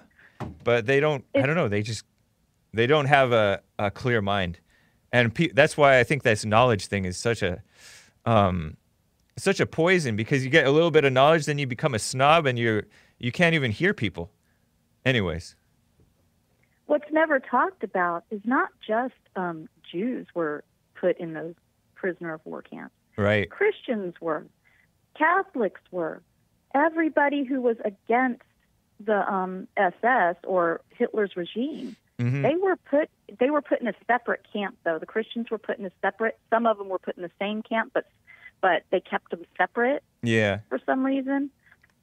[0.63, 1.23] But they don't.
[1.35, 1.67] I don't know.
[1.67, 2.03] They just
[2.73, 4.59] they don't have a, a clear mind,
[5.11, 7.61] and pe- that's why I think this knowledge thing is such a
[8.25, 8.75] um,
[9.37, 11.99] such a poison because you get a little bit of knowledge, then you become a
[11.99, 12.83] snob, and you
[13.19, 14.31] you can't even hear people.
[15.05, 15.55] Anyways,
[16.87, 20.63] What's never talked about is not just um, Jews were
[20.93, 21.55] put in those
[21.95, 22.93] prisoner of war camps.
[23.17, 23.49] right?
[23.49, 24.45] Christians were,
[25.17, 26.21] Catholics were,
[26.75, 28.43] everybody who was against
[29.03, 31.95] the um, SS or Hitler's regime.
[32.19, 33.09] hmm They were put.
[33.39, 34.99] They were put in a separate camp, though.
[34.99, 36.37] The Christians were put in a separate.
[36.51, 38.05] Some of them were put in the same camp, but
[38.61, 40.59] but they kept them separate Yeah.
[40.69, 41.49] for some reason.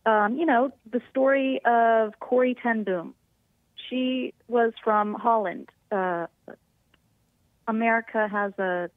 [0.05, 3.15] Um, you know, the story of Corrie ten Boom.
[3.89, 5.69] She was from Holland.
[5.91, 6.27] Uh,
[7.69, 8.91] America has a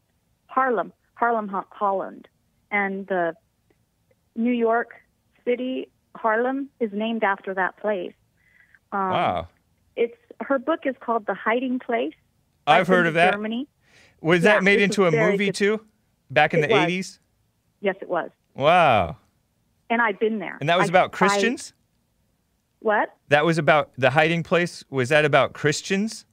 [0.47, 2.27] Harlem, Harlem, Holland,
[2.71, 3.35] and the
[4.35, 4.95] New York
[5.43, 8.13] City, Harlem, is named after that place.
[8.91, 9.47] Um, Wow.
[9.95, 12.13] It's her book is called The Hiding Place.
[12.67, 13.33] I've heard of that.
[13.33, 13.67] Germany.
[14.21, 15.55] Was Yeah, that made into a movie good.
[15.55, 15.85] too?
[16.31, 16.73] Back in It the.
[16.73, 17.19] 80s?
[17.81, 19.17] Yes, it was, Wow.
[19.89, 20.57] And I've been there.
[20.59, 21.73] And that was I- about I- Christians?
[22.79, 23.15] what?
[23.29, 24.83] that was about the hiding place?
[24.89, 26.25] Was that about Christians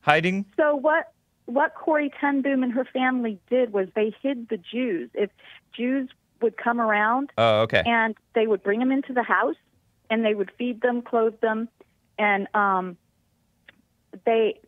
[0.00, 0.46] hiding?
[0.56, 1.12] So what
[1.46, 5.10] what Corrie ten Boom and her family did was they hid the Jews.
[5.14, 5.30] If
[5.74, 6.10] Jews
[6.42, 7.82] would come around Oh, okay.
[7.86, 9.56] and they would bring them into the house
[10.10, 11.68] and they would feed them, clothe them,
[12.18, 12.96] and um,
[14.24, 14.60] they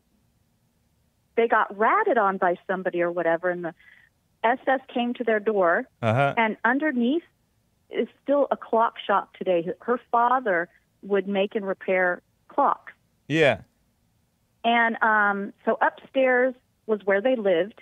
[1.36, 3.74] they got ratted on by somebody or whatever, and the
[4.44, 6.34] SS came to their door, Uh-huh.
[6.36, 7.22] and underneath
[7.92, 9.68] is still a clock shop today.
[9.80, 10.68] Her father
[11.02, 12.92] would make and repair clocks.
[13.28, 13.60] Yeah.
[14.64, 16.54] And um, so upstairs
[16.86, 17.80] was where they lived,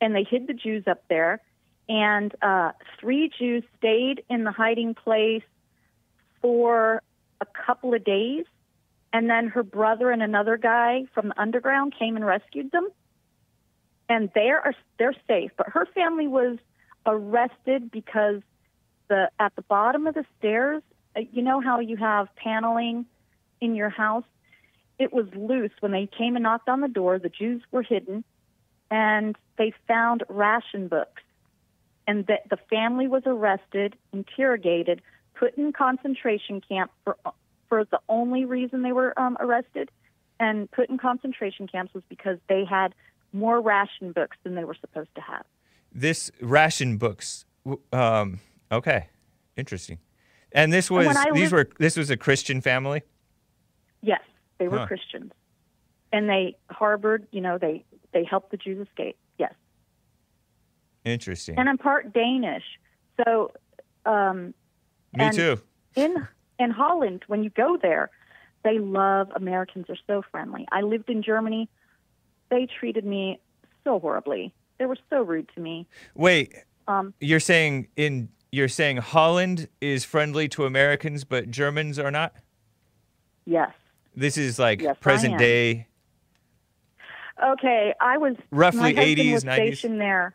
[0.00, 1.40] and they hid the Jews up there.
[1.88, 5.42] And uh, three Jews stayed in the hiding place
[6.40, 7.02] for
[7.40, 8.44] a couple of days.
[9.12, 12.88] And then her brother and another guy from the underground came and rescued them.
[14.08, 15.50] And they're they're safe.
[15.56, 16.58] But her family was
[17.06, 18.42] arrested because
[19.10, 20.82] the at the bottom of the stairs,
[21.14, 23.04] uh, you know how you have paneling
[23.60, 24.24] in your house
[25.00, 27.18] it was loose when they came and knocked on the door.
[27.18, 28.22] The Jews were hidden,
[28.90, 31.22] and they found ration books.
[32.06, 35.00] And that the family was arrested, interrogated,
[35.34, 37.16] put in concentration camp for
[37.68, 39.90] for the only reason they were um, arrested,
[40.38, 42.94] and put in concentration camps was because they had
[43.32, 45.46] more ration books than they were supposed to have.
[45.92, 47.46] This ration books.
[47.92, 48.40] Um,
[48.72, 49.08] okay.
[49.56, 49.98] Interesting.
[50.52, 53.02] And this was I these lived- were this was a Christian family?
[54.02, 54.20] Yes,
[54.58, 54.86] they were Huh.
[54.86, 55.32] Christians,
[56.12, 57.26] and they harbored.
[57.30, 59.16] You know, they they helped the Jews escape.
[59.38, 59.54] Yes.
[61.04, 61.56] Interesting.
[61.58, 62.64] and I'm part Danish.
[63.24, 63.52] So
[64.06, 64.54] um,
[65.14, 65.60] Me and too.
[65.96, 66.26] in
[66.58, 68.10] in Holland, when you go there,
[68.64, 69.86] they love Americans.
[69.88, 70.66] Are so friendly.
[70.72, 71.68] I lived in Germany.
[72.50, 73.40] They treated me
[73.84, 74.52] so horribly.
[74.78, 75.86] They were so rude to me.
[76.14, 76.54] Wait,
[76.88, 82.34] Um, you're saying in you're saying Holland is friendly to Americans but Germans are not?
[83.46, 83.72] yes.
[84.14, 85.86] This is like Yes, I present day
[87.42, 89.54] Okay, I was Roughly my husband 80s, was 90s?
[89.54, 90.34] stationed there.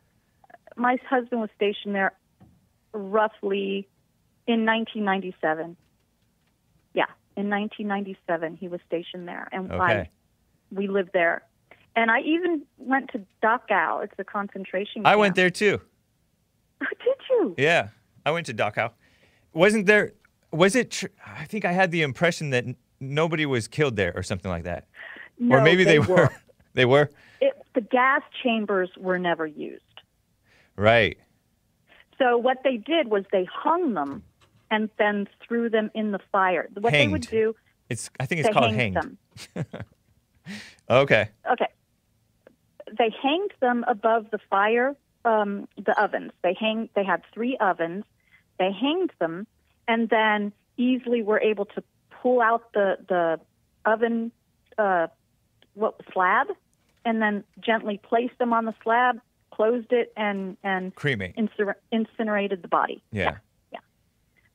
[0.75, 2.13] My husband was stationed there
[2.93, 3.87] roughly
[4.47, 5.77] in 1997.
[6.93, 7.03] Yeah,
[7.37, 10.09] in 1997 he was stationed there, and I Okay.
[10.71, 11.43] we lived there.
[11.95, 14.03] And I even went to Dachau.
[14.03, 15.07] It's a concentration camp.
[15.07, 15.79] I went there too.
[16.81, 17.55] Oh, did you?
[17.57, 17.89] Yeah,
[18.25, 18.91] I went to Dachau.
[19.53, 20.13] Wasn't there?
[20.51, 20.91] Was it?
[20.91, 24.49] Tr- I think I had the impression that n- nobody was killed there or something
[24.49, 24.87] like that.
[25.37, 26.29] No, or maybe they, were.
[26.73, 27.09] they were.
[27.41, 29.81] It, the gas chambers were never used.
[30.75, 31.17] Right.
[32.17, 34.23] So what they did was they hung them
[34.71, 36.69] and then threw them in the fire.
[36.73, 37.55] What they would do,
[37.89, 38.09] It's.
[38.19, 39.17] I think it's called hanged hanged.
[39.53, 39.65] them.
[40.89, 41.29] Okay.
[41.51, 41.67] Okay.
[42.97, 44.95] They hanged them above the fire,
[45.25, 46.31] um, the ovens.
[46.43, 46.89] They hang.
[46.95, 48.05] They had three ovens.
[48.57, 49.47] They hanged them,
[49.87, 51.83] and then easily were able to
[52.21, 53.39] pull out the the
[53.85, 54.31] oven,
[54.77, 55.07] uh,
[55.73, 56.47] what slab,
[57.03, 59.19] and then gently place them on the slab,
[59.51, 61.33] closed it and and Cremate.
[61.37, 63.01] incinerated, incinerated the body.
[63.11, 63.37] Yeah.
[63.71, 63.79] Yeah.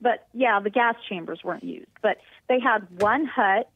[0.00, 1.90] But yeah, the gas chambers weren't used.
[2.02, 3.70] But they had one hut,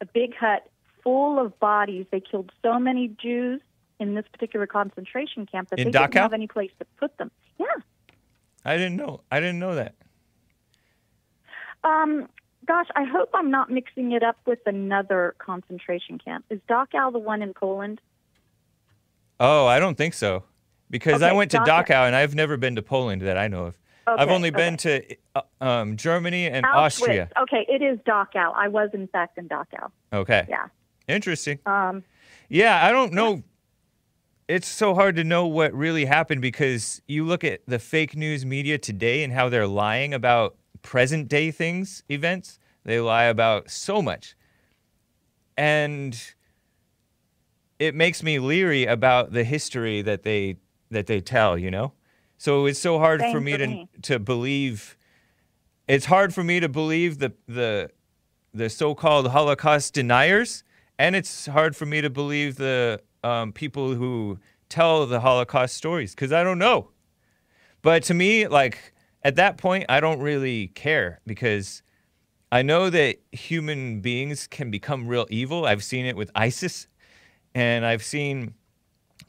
[0.00, 0.68] a big hut
[1.02, 2.06] full of bodies.
[2.10, 3.60] They killed so many Jews
[4.00, 6.02] in this particular concentration camp that In they Dachau?
[6.10, 7.30] didn't have any place to put them.
[7.58, 7.66] Yeah.
[8.68, 9.22] I didn't know.
[9.32, 9.94] I didn't know that.
[11.84, 12.28] Um,
[12.66, 16.44] gosh, I hope I'm not mixing it up with another concentration camp.
[16.50, 18.00] Is Dachau the one in Poland?
[19.40, 20.44] Oh, I don't think so.
[20.90, 21.86] Because I went to Dachau.
[21.86, 23.78] Dachau and I've never been to Poland that I know of.
[24.06, 25.02] I've Okay, only been to
[25.34, 27.30] uh, um, Germany and Austria.
[27.42, 28.52] Okay, it is Dachau.
[28.54, 29.90] I was in fact in Dachau.
[30.12, 30.46] Okay.
[30.48, 30.66] Yeah.
[31.06, 31.58] Interesting.
[31.66, 32.04] Um,
[32.50, 33.42] Yeah, I don't know.
[34.48, 38.46] It's so hard to know what really happened because you look at the fake news
[38.46, 42.58] media today and how they're lying about present day things, events.
[42.82, 44.34] They lie about so much.
[45.58, 46.18] And
[47.78, 50.56] it makes me leery about the history that they
[50.90, 51.92] that they tell, you know?
[52.38, 53.88] So it's so hard Same for me for to me.
[54.02, 54.96] to believe
[55.86, 57.90] it's hard for me to believe the the
[58.54, 60.64] the so-called Holocaust deniers,
[60.98, 64.38] and it's hard for me to believe the um, people who
[64.68, 66.90] tell the Holocaust stories because I don't know.
[67.82, 68.92] But to me, like
[69.22, 71.82] at that point, I don't really care because
[72.50, 75.66] I know that human beings can become real evil.
[75.66, 76.88] I've seen it with ISIS,
[77.54, 78.54] and I've seen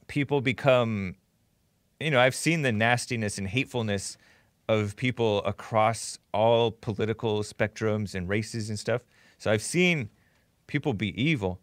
[0.07, 1.15] people become,
[1.99, 4.17] you know, I've seen the nastiness and hatefulness
[4.69, 9.01] of people across all political spectrums and races and stuff.
[9.37, 10.09] So I've seen
[10.67, 11.59] people be evil,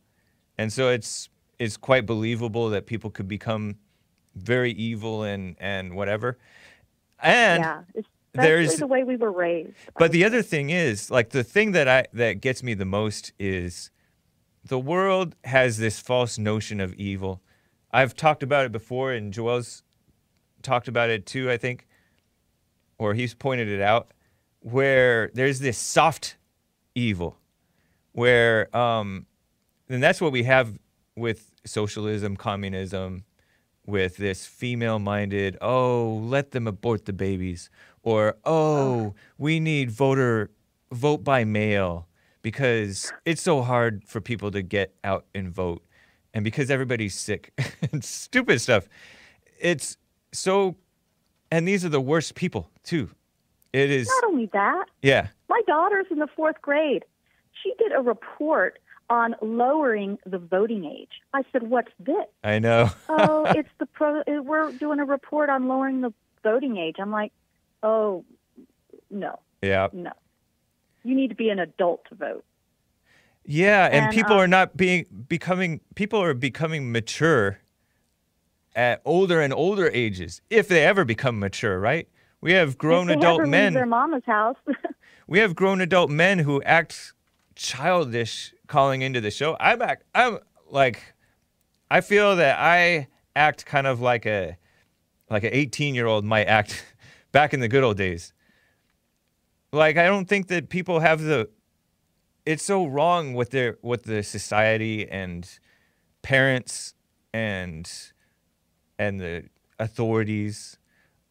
[0.59, 3.76] and so it's it's quite believable that people could become
[4.34, 6.38] very evil and and whatever.
[7.22, 7.82] And yeah,
[8.34, 9.72] there's- the way we were raised.
[9.98, 13.32] but the other thing is, like the thing that I that gets me the most
[13.38, 13.90] is
[14.64, 17.40] the world has this false notion of evil.
[17.92, 19.82] I've talked about it before, and Joel's
[20.62, 21.86] talked about it too, I think,
[22.98, 24.12] or he's pointed it out,
[24.61, 26.36] where there's this soft
[26.94, 27.38] evil,
[28.12, 29.26] where um,
[29.88, 30.78] and that's what we have
[31.16, 33.24] with socialism, communism,
[33.86, 37.70] with this female-minded, oh, let them abort the babies,
[38.02, 39.10] or oh, uh-huh.
[39.38, 40.50] we need voter
[40.92, 42.06] vote by mail
[42.42, 45.84] because it's so hard for people to get out and vote,
[46.34, 47.52] and because everybody's sick
[47.92, 48.88] and stupid stuff.
[49.58, 49.96] It's
[50.32, 50.76] so,
[51.50, 53.10] and these are the worst people too.
[53.72, 57.04] It is, Not only that, yeah, my daughter's in the fourth grade.
[57.62, 58.78] She did a report
[59.09, 61.22] on lowering the voting age.
[61.32, 62.90] I said, "What's this?" I know.
[63.09, 64.22] oh, it's the pro.
[64.26, 66.96] We're doing a report on lowering the voting age.
[66.98, 67.32] I'm like,
[67.82, 68.24] oh,
[69.11, 69.88] no, yeah.
[69.92, 70.12] no.
[71.02, 72.44] You need to be an adult to vote.
[73.44, 77.61] Yeah, and, And, people um, are not being becoming people are becoming mature
[78.74, 82.09] at older and older ages, if they ever become mature, right?
[82.40, 83.72] We have grown adult men.
[83.72, 84.59] their mama's house.
[85.26, 87.14] we have grown adult men who act
[87.54, 89.56] childish calling into the show.
[89.60, 90.38] I'm act, I'm
[90.70, 91.14] like
[91.90, 94.56] I feel that I act kind of like a
[95.30, 96.84] like an 18 year old might act
[97.32, 98.32] back in the good old days.
[99.72, 101.48] Like I don't think that people have the
[102.44, 105.58] it's so wrong what their what the society and
[106.22, 106.94] parents
[107.34, 107.90] and
[108.98, 109.44] and the
[109.78, 110.78] authorities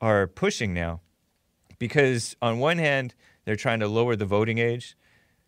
[0.01, 1.01] are pushing now
[1.79, 4.95] because on one hand they're trying to lower the voting age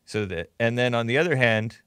[0.07, 1.81] so that and then on the other hand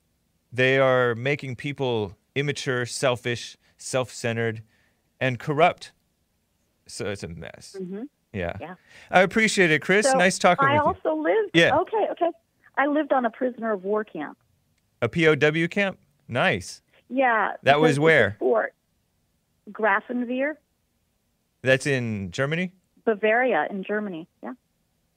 [0.52, 4.62] they are making people immature selfish self-centered
[5.20, 5.90] and corrupt
[6.86, 8.02] so it's a mess mm-hmm.
[8.32, 8.74] yeah Yeah.
[9.10, 10.78] i appreciate it chris So nice talking to you.
[10.80, 11.50] I also lived.
[11.54, 11.76] Yeah.
[11.78, 12.30] Okay, okay.
[12.76, 14.36] I lived on a prisoner of war camp.
[15.02, 15.34] a pow
[15.68, 15.98] camp
[16.28, 17.54] nice Yeah.
[17.62, 18.36] That was because it's a where?
[18.38, 18.74] Fort
[19.72, 20.54] Grafenwöhr,
[21.62, 22.72] that's in germany
[23.06, 24.28] Bavaria, in Germany.
[24.42, 24.54] Yeah.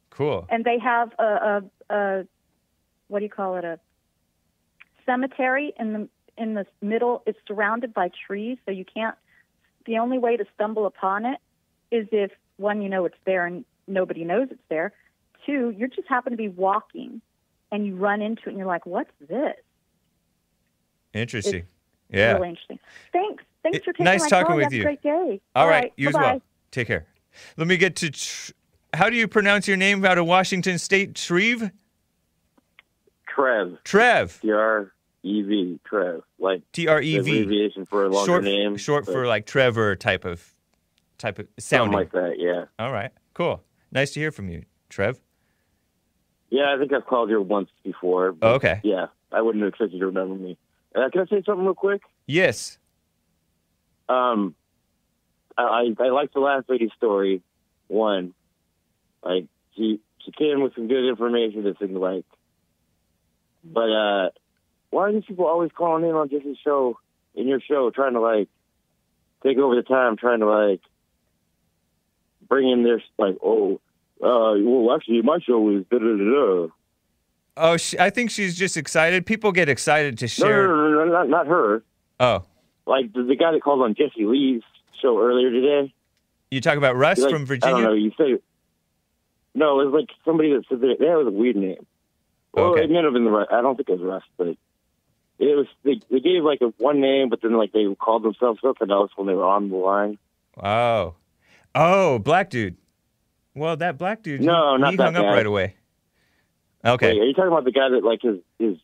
[0.10, 2.28] cool and they have a, a, a
[3.14, 3.80] what do you call it a
[5.06, 9.16] cemetery in the in the middle it's surrounded by trees so you can't
[9.86, 11.38] the only way to stumble upon it
[11.92, 14.92] is if one you know it's there and nobody knows it's there
[15.46, 17.22] two you just happen to be walking
[17.72, 19.54] and you run into it and you're like what's this
[21.14, 21.66] interesting
[22.10, 22.80] yeah really interesting
[23.12, 24.56] thanks thanks It- for taking nice my talking call.
[24.56, 24.82] with have you.
[24.82, 26.32] a great day All right, you as bye-bye.
[26.34, 26.42] well.
[26.72, 27.06] Take care.
[27.58, 28.10] Let me get to.
[28.10, 28.52] Tr-
[28.96, 31.16] How do you pronounce your name out of Washington State?
[31.20, 31.70] Shreve?
[33.34, 34.40] Trev, Trev.
[34.42, 34.92] T R
[35.24, 37.42] E V, Trev, like T R E V.
[37.42, 38.78] Abbreviation for a longer Short, name.
[38.78, 40.54] short for like Trevor type of,
[41.18, 42.36] type of something like that.
[42.38, 43.64] Yeah, All right, cool.
[43.92, 45.20] Nice to hear from you, Trev.
[46.50, 46.74] yeah.
[46.76, 48.36] I think I've called you once before.
[48.42, 48.82] Oh, okay.
[48.84, 50.58] Yeah, I wouldn't expect you to remember me.
[50.96, 52.02] Uh, can I say something real quick?
[52.28, 52.78] Yes.
[54.10, 54.56] Um,
[55.58, 57.42] I I like the last lady's story.
[57.88, 58.34] One,
[59.24, 62.26] like she she came with some good information that seemed like,
[63.64, 64.30] but uh,
[64.90, 66.98] why are these people always calling in on Jesse's show
[67.36, 68.50] in your show trying to like
[69.44, 70.82] take over the time, trying to like
[72.48, 73.80] bring in their like oh.
[74.22, 76.68] Uh, well, actually, my show is da da da da.
[77.58, 79.26] Oh, she, I think she's just excited.
[79.26, 80.68] People get excited to share.
[80.68, 81.84] no, no, no, no, not, not her.
[82.22, 82.44] Oh,
[82.86, 84.62] Like the, the guy that called on Jesse Lee's
[85.02, 85.94] show earlier today.
[86.52, 87.90] you talk about Russ Like, from I don't know.
[87.90, 88.02] Virginia?
[88.02, 88.42] You say
[89.56, 89.82] no.
[89.82, 91.86] It was like somebody that said that that was a weird name.
[92.54, 92.84] Well, Okay.
[92.84, 93.48] it might have been the Russ.
[93.52, 94.58] I don't think it was Russ, but it
[95.40, 95.66] was.
[95.84, 99.12] They, they gave like a one name, but then like they called themselves something else
[99.16, 100.18] when they were on the line.
[100.62, 101.16] Oh,
[101.74, 102.78] oh, black dude.
[103.56, 104.42] Well, that black dude.
[104.42, 105.34] No, he, not he that hung up guy.
[105.34, 105.76] right away.
[106.86, 108.78] Okay, Wait, are you talking about the guy that like his his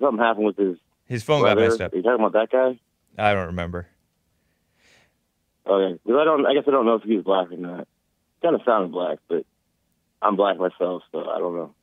[0.00, 1.92] something happened with his his phone got messed up.
[1.92, 2.78] Are you talking about that guy?
[3.16, 3.86] I don't remember.
[5.66, 6.46] Okay, because I don't.
[6.46, 7.88] I guess I don't know if he was black or not.
[8.42, 9.44] Kind of sounded black, but
[10.22, 11.74] I'm black myself, so I don't know.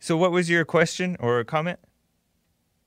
[0.00, 1.78] So, what was your question or comment?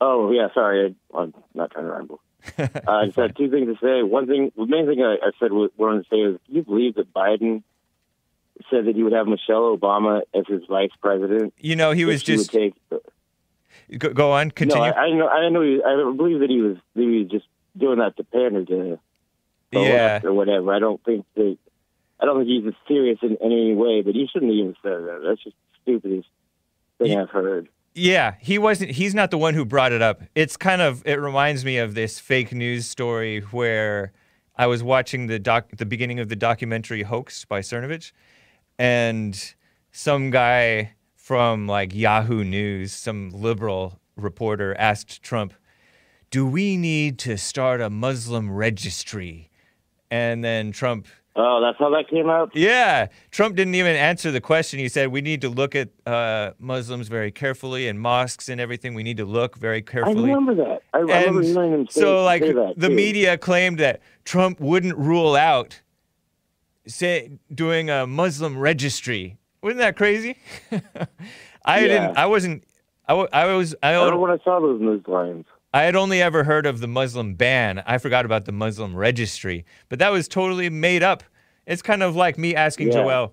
[0.01, 2.19] Oh yeah, sorry, I, I'm not trying to ramble.
[2.57, 4.03] Uh, I just had two things to say.
[4.03, 6.63] One thing, the main thing I, I said wa- wanted to say is, can you
[6.63, 7.63] believe that Biden
[8.69, 11.53] said that he would have Michelle Obama as his vice president?
[11.57, 12.73] You know, he was just take.
[13.97, 14.91] go, go on, No, continue.
[14.91, 15.27] I, I know.
[15.29, 15.61] I know.
[15.61, 16.77] He, I believe that he was.
[16.95, 17.45] That he was just
[17.77, 18.99] doing that to pander to
[19.71, 20.73] yeah, or whatever.
[20.73, 21.57] I don't think that.
[22.19, 24.01] I don't think he's serious in, any way.
[24.01, 25.21] But he shouldn't even say that.
[25.25, 25.55] That's just
[25.85, 26.23] the
[26.97, 27.69] stupidest thing I've heard.
[27.95, 28.35] yeah.
[28.39, 28.91] He wasn't.
[28.91, 30.21] He's not the one who brought it up.
[30.35, 31.03] It's kind of.
[31.05, 34.11] It reminds me of this fake news story where
[34.55, 38.11] I was watching the doc, the beginning of the documentary Hoax by Cernovich,
[38.77, 39.53] and
[39.91, 45.53] some guy from like Yahoo News, some liberal reporter, asked Trump,
[46.29, 49.49] "Do we need to start a Muslim registry?"
[50.11, 52.51] And then Trump Oh, that's how that came out.
[52.55, 54.77] Yeah, Trump didn't even answer the question.
[54.79, 58.93] He said we need to look at uh, Muslims very carefully and mosques and everything.
[58.93, 60.29] We need to look very carefully.
[60.31, 60.83] I remember that.
[60.93, 62.93] I, I remember hearing him say, so, like, say that the too.
[62.95, 65.81] media claimed that Trump wouldn't rule out
[66.85, 69.37] say doing a Muslim registry.
[69.61, 70.37] Wasn't that crazy?
[71.65, 71.87] I Yeah.
[71.87, 72.17] didn't.
[72.17, 72.63] I wasn't.
[73.07, 73.75] I, wa- I was.
[73.81, 75.45] I, I when I saw those news lines.
[75.73, 77.81] I had only ever heard of the Muslim ban.
[77.85, 81.23] I forgot about the Muslim registry, but that was totally made up.
[81.65, 82.97] It's kind of like me asking Yeah.
[82.99, 83.31] Joelle,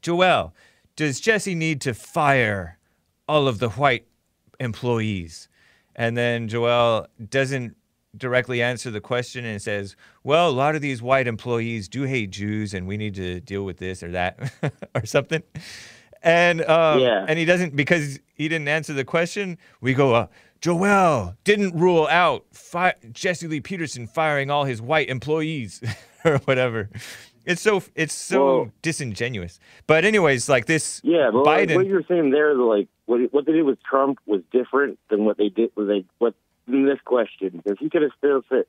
[0.00, 0.52] Joelle,
[0.96, 2.78] does Jesse need to fire
[3.28, 4.06] all of the white
[4.60, 5.48] employees?
[5.94, 7.76] And then Joelle doesn't
[8.16, 9.94] directly answer the question and says,
[10.24, 13.64] well, a lot of these white employees do hate Jews and we need to deal
[13.64, 14.52] with this or that
[14.94, 15.42] or something.
[16.22, 17.24] And um, Yeah.
[17.28, 19.58] and he doesn't because he didn't answer the question.
[19.80, 20.26] We go, uh,
[20.60, 25.80] Joel didn't rule out fi- Jesse Lee Peterson firing all his white employees
[26.24, 26.88] or whatever.
[27.46, 29.58] It's so it's so Well- disingenuous.
[29.86, 31.76] But anyways, like this Yeah, but like, Biden.
[31.76, 35.38] what you're saying there, like what what they did with Trump was different than what
[35.38, 35.70] they did.
[35.74, 36.34] with they what
[36.66, 37.50] in this question?
[37.64, 38.64] Because he could have still said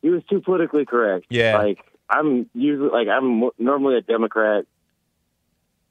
[0.00, 1.26] he was too politically correct.
[1.28, 1.58] Yeah.
[1.58, 4.64] like I'm usually like I'm normally a Democrat.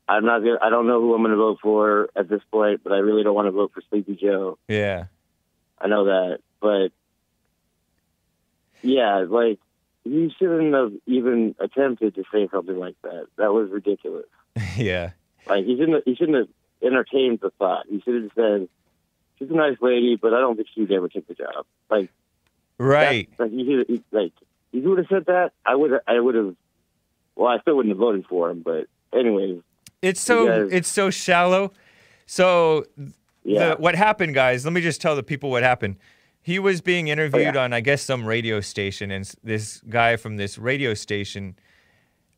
[0.08, 0.39] I'm not.
[0.39, 2.97] Gonna, I don't know who I'm going to vote for at this point, but I
[2.97, 4.58] really don't want to vote for Sleepy Joe.
[4.68, 5.05] yeah.
[5.80, 6.89] I know that, but
[8.82, 9.60] yeah, like
[10.03, 13.28] he shouldn't have even attempted to say something like that.
[13.38, 14.26] That was ridiculous.
[14.78, 15.12] yeah.
[15.47, 16.03] Like he shouldn't.
[16.05, 16.47] He shouldn't have
[16.82, 17.86] entertained the thought.
[17.89, 18.70] He should have said,
[19.38, 22.10] "She's a nice lady, but I don't think she'd ever take the job." Like
[22.78, 23.30] Right.
[23.38, 23.84] that- like he.
[23.88, 24.34] He, like
[24.74, 25.91] if he would have said that, I would.
[26.08, 26.55] I would have.
[27.36, 29.62] Well, I still wouldn't have voted for him, but anyways,
[30.02, 31.74] It's so guys- it's so shallow.
[32.26, 32.86] So
[33.43, 33.70] yeah.
[33.70, 34.66] the, what happened, guys?
[34.66, 35.98] Let me just tell the people what happened.
[36.41, 37.64] He was being oh, interviewed yeah.
[37.64, 41.58] on, I guess, some radio station, and this guy from this radio station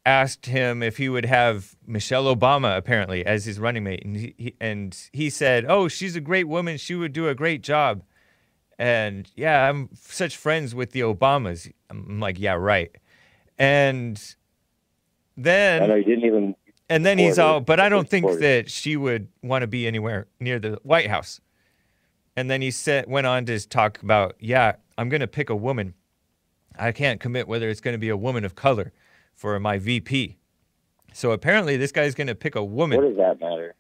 [0.06, 4.34] asked him if he would have Michelle Obama apparently as his running mate, and he,
[4.38, 6.78] he and he said, "Oh, she's a great woman.
[6.78, 8.04] She would do a great job."
[8.80, 11.70] And yeah, I'm such friends with the Obamas.
[11.90, 12.90] I'm like, yeah, right.
[13.58, 14.20] And
[15.36, 16.56] then And I know he didn't even.
[16.90, 18.48] And then he's all, but I don't think Support her.
[18.62, 21.40] that she would want to be anywhere near the White House.
[22.36, 25.56] And then he said, went on to talk about, yeah, I'm going to pick a
[25.56, 25.94] woman.
[26.78, 28.94] I can't commit whether it's going to be a woman of color
[29.36, 30.38] for my VP.
[31.14, 33.76] So apparently, this guy's going to pick a woman What does that matter?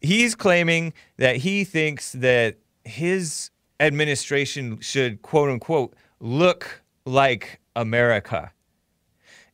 [0.00, 3.50] he's claiming that he thinks that his
[3.80, 8.52] administration should quote unquote look like America.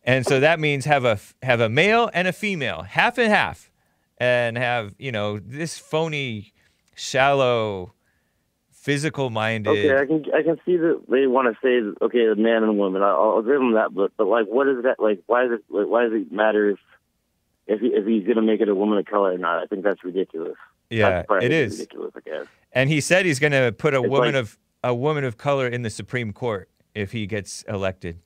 [0.09, 3.71] And so that means have a have a male and a female, half and half,
[4.17, 6.53] and have, you know, this phony
[6.97, 7.93] shallow
[8.71, 9.71] physical minded.
[9.71, 12.71] Okay, I can I can see that they want to say okay, the man and
[12.71, 13.03] a woman.
[13.03, 15.23] I'll, I'll give them that, but but like, what is that like?
[15.27, 16.79] Why is it like, why does it matter if
[17.67, 19.63] if, he, if he's gonna make it a woman of color or not?
[19.63, 20.57] I think that's ridiculous.
[20.91, 21.73] yeah, That's it is.
[21.79, 22.13] ridiculous.
[22.17, 22.47] I guess.
[22.73, 25.37] And he said he's going to put a It's woman like- of a woman of
[25.37, 28.21] color in the Supreme Court if he gets elected.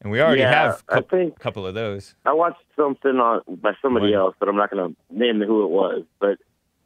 [0.00, 2.14] And we already Yeah, have a couple of those.
[2.26, 5.70] I watched something on by somebody else, but I'm not going to name who it
[5.70, 6.02] was.
[6.20, 6.38] But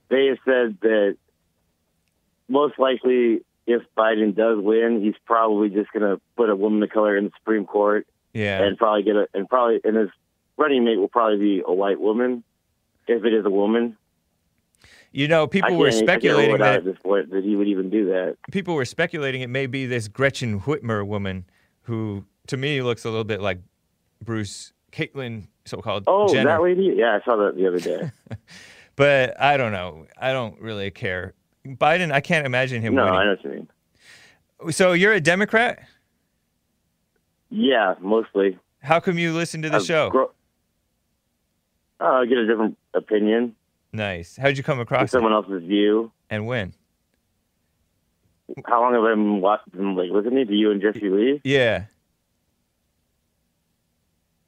[0.09, 1.17] they have said that
[2.49, 6.91] most likely, if Biden does win, he's probably just going to put a woman of
[6.91, 8.63] color in the Supreme Court Yeah.
[8.63, 10.09] and probably get a and probably and his
[10.57, 12.43] running mate will probably be a white woman
[13.07, 13.97] if it is a woman.
[15.13, 17.69] you know, people were I can't rule speculating that at this point that he would
[17.69, 18.37] even do that.
[18.53, 21.45] people were speculating it may be this Gretchen Whitmer woman
[21.89, 23.59] who to me looks a little bit like
[24.24, 26.51] Bruce Caitlyn so-called Oh, Jenner.
[26.51, 26.95] that lady?
[26.97, 28.11] Yeah, I saw that the other day.
[28.97, 30.07] But I don't know.
[30.20, 31.34] I don't really care.
[31.64, 33.26] Biden, I can't imagine him no, I winning.
[33.26, 33.51] know what you
[34.64, 34.72] mean.
[34.72, 35.78] So you're a Democrat?
[37.49, 38.59] Yeah, mostly.
[38.82, 40.11] How come you listen to the I've show?
[40.11, 40.32] gro-
[42.01, 43.55] uh, I get a different opinion,
[43.93, 44.36] nice.
[44.36, 45.09] How'd you come across it?
[45.12, 46.11] someone else's view.
[46.28, 46.74] And when?
[48.67, 51.41] How long have I been watching, like, listening to you and Jesse Lee?
[51.45, 51.85] Yeah.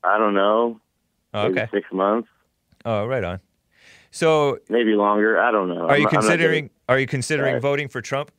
[0.02, 0.80] I don't know.
[1.34, 1.68] Oh, maybe okay.
[1.72, 2.28] Six months,
[2.84, 3.40] Oh, right on.
[4.10, 5.38] So, maybe longer.
[5.40, 5.86] I don't know.
[5.86, 7.62] are I'm you I'm considering are you considering Right.
[7.62, 8.32] voting for Trump?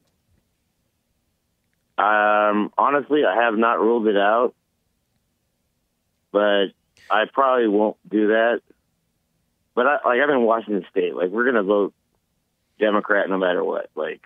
[1.97, 4.55] um, honestly, I have not ruled it out,
[6.31, 6.67] but
[7.11, 8.61] I probably won't do that.
[9.75, 11.15] But I, like, I'm in Washington State.
[11.15, 11.93] Like, we're gonna vote
[12.79, 13.89] Democrat no matter what.
[13.95, 14.21] Like,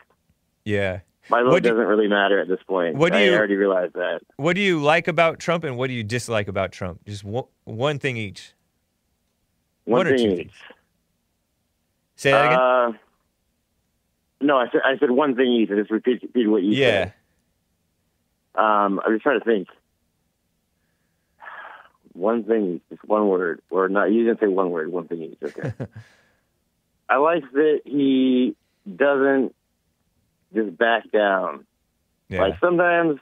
[0.63, 1.01] Yeah.
[1.29, 2.95] My vote do- doesn't really matter at this point.
[2.95, 4.21] what do I you- already realized that.
[4.37, 7.03] What do you like about Trump and what do you dislike about Trump?
[7.05, 8.53] Just one, one thing each.
[9.85, 10.37] One, One or thing two each.
[10.39, 10.51] things.
[12.15, 12.59] Say that again?
[12.59, 12.91] Uh,
[14.41, 15.69] no, I said I said one thing each.
[15.71, 17.05] I just repeat, repeat what you yeah.
[17.05, 17.13] said.
[18.55, 19.67] Um, I'm just trying to think.
[22.13, 24.11] One thing, just one word, or not.
[24.11, 24.89] You didn't say one word.
[24.91, 25.37] One thing each.
[25.43, 25.73] Okay.
[27.09, 28.55] I like that he
[28.95, 29.53] doesn't
[30.53, 31.65] just back down.
[32.29, 32.41] Yeah.
[32.41, 33.19] Like sometimes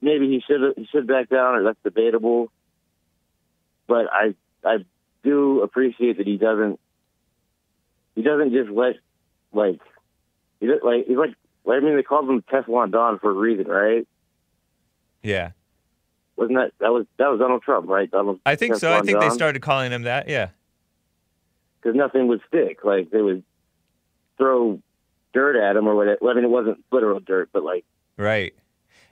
[0.00, 2.50] maybe he should he should back down, or that's debatable.
[3.86, 4.78] But I I
[5.22, 6.78] do appreciate that he doesn't
[8.14, 8.96] he doesn't just let
[9.52, 9.80] like
[10.60, 11.34] he does, like he's like
[11.68, 14.06] I mean they called him Teflon Don for a reason, right?
[15.22, 15.50] yeah.
[16.36, 18.10] Wasn't that that was that was Donald Trump, right?
[18.10, 18.92] Donald I think so.
[18.92, 20.28] I think they started calling him that.
[20.28, 20.48] Yeah.
[21.80, 22.84] because nothing would stick.
[22.84, 23.42] Like they would
[24.36, 24.80] throw
[25.36, 26.18] dirt at him or whatever.
[26.22, 27.84] Well, I mean, it wasn't literal dirt, but like
[28.16, 28.54] Right.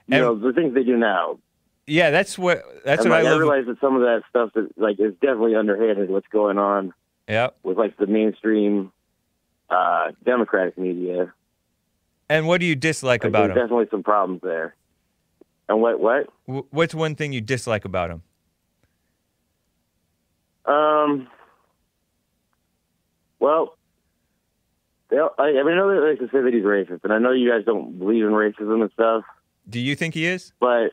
[0.07, 1.39] you And- know the things they do now.
[1.87, 4.49] Yeah, that's what that's and what like, I I realize that some of that stuff
[4.55, 6.09] is like is definitely underhanded.
[6.09, 6.93] What's going on
[7.29, 7.49] yeah.
[7.61, 8.91] with like the mainstream
[9.69, 11.31] uh, Democratic media?
[12.27, 13.55] And what do you dislike Like, about him?
[13.57, 14.73] definitely some problems there.
[15.69, 16.27] And what what?
[16.47, 18.23] Wh- What's one thing you dislike about him?
[20.65, 21.27] Um.
[23.39, 23.77] Well,
[25.09, 27.19] they, I, I mean, I know they like to say that he's racist, and I
[27.19, 29.23] know you guys don't believe in racism and stuff.
[29.69, 30.51] Do you think he is?
[30.59, 30.91] But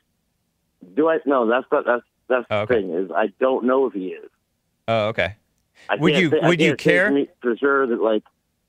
[0.94, 1.18] do I?
[1.26, 4.28] No, that's not, that's that's Oh, the thing is I don't know if he is.
[4.88, 5.36] Oh, okay.
[5.88, 7.08] I Would you- say- would you care?
[7.08, 8.22] for, me- for sure that like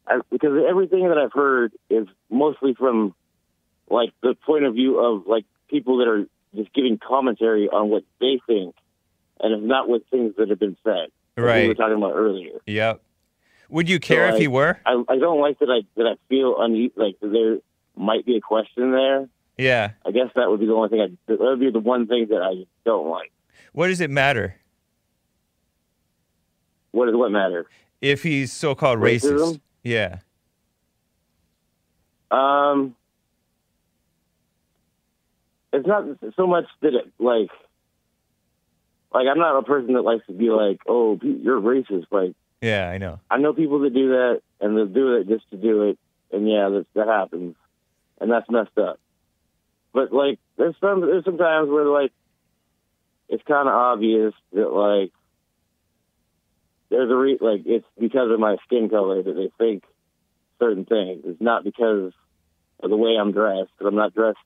[0.07, 3.13] I, because everything that I've heard is mostly from
[3.89, 6.25] like the point of view of like people that are
[6.55, 8.75] just giving commentary on what they think,
[9.39, 11.07] and it's not with things that have been said.
[11.35, 11.63] Right.
[11.63, 12.59] we were talking about earlier.
[12.67, 13.01] Yep.
[13.69, 14.79] Would you care if I- he were?
[14.85, 17.57] I, I don't like that I that I feel une- like there
[17.95, 19.27] might be a question there.
[19.57, 19.91] Yeah.
[20.05, 21.01] I guess that would be the only thing.
[21.01, 23.31] I, that would be the one thing that I don't like.
[23.71, 24.55] What does it matter
[26.91, 27.65] What does what matter?
[28.01, 29.59] if he's so-called racist?
[29.83, 30.17] Yeah.
[32.31, 32.95] Um,
[35.71, 36.05] it's not
[36.35, 37.49] so much that it like,
[39.13, 42.05] like I'm not a person that likes to be like, oh, you're racist.
[42.11, 42.33] Like
[42.63, 43.19] Yeah, I know.
[43.29, 45.99] I know people that do that, and they'll do it just to do it,
[46.31, 47.57] and yeah, that that happens,
[48.21, 49.01] and that's messed up.
[49.93, 52.13] But like, there's some there's some times where like,
[53.27, 55.11] it's kind of obvious that like,
[56.89, 59.83] there's a re- like it's because of my skin color that they think
[60.57, 61.23] certain things.
[61.25, 62.13] It's not because
[62.79, 63.71] of the way I'm dressed.
[63.77, 64.37] Because I'm not dressed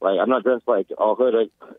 [0.00, 1.34] like I'm not dressed like all hood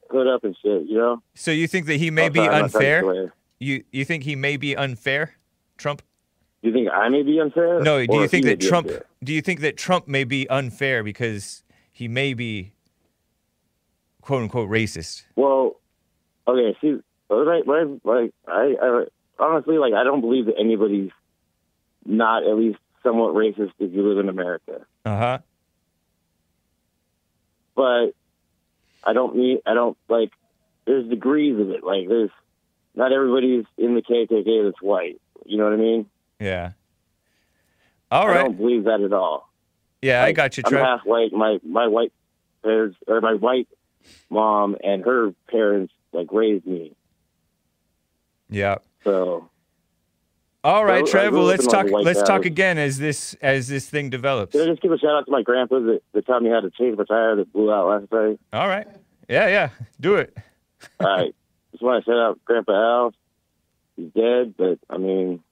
[0.09, 0.83] hood up and shit.
[0.83, 1.21] You know?
[1.35, 3.33] So you think that he may Oh, be sorry, I'm not trying to unfair?
[3.59, 5.33] You you think he may be unfair,
[5.77, 6.01] Trump?
[6.61, 7.79] Do you think I may be unfair?
[7.81, 8.05] No.
[8.05, 8.87] Do you think that Trump?
[8.87, 9.05] unfair?
[9.23, 12.73] Do you think that Trump may be unfair because he may be
[14.21, 15.23] quote unquote racist?
[15.35, 15.79] Well,
[16.47, 16.77] okay.
[16.81, 16.97] See,
[17.29, 17.63] like,
[18.03, 19.05] like I, I
[19.39, 21.11] honestly like I don't believe that anybody's
[22.05, 24.85] not at least somewhat racist if you live in America.
[25.05, 25.37] Uh huh.
[27.75, 28.07] but
[29.03, 30.31] I don't mean I don't like.
[30.85, 31.83] There's degrees of it.
[31.83, 32.31] Like there's
[32.97, 35.21] not everybody's in the KKK that's white.
[35.45, 36.05] You know what I mean?
[36.39, 36.71] Yeah.
[38.09, 39.49] All I don't believe that at all.
[40.01, 41.31] Yeah, I got you, I'm half white.
[41.31, 42.11] My my white
[42.63, 43.67] parents or my white
[44.29, 46.95] mom and her parents like raised me.
[48.49, 48.77] Yeah.
[49.03, 49.49] So
[50.63, 51.33] All right, I Trev.
[51.33, 51.87] Well, let's talk.
[51.89, 54.53] Let's talk again as this as this thing develops.
[54.53, 56.61] can I just give a shout out to my grandpa that, that taught me how
[56.61, 58.39] to change my tire that blew out last night?
[58.53, 58.87] All right.
[59.27, 59.69] Yeah, yeah.
[59.99, 60.35] Do it.
[60.99, 61.35] All right.
[61.77, 63.13] Just want to shout out Grandpa Al.
[63.95, 65.43] He's dead, but I mean,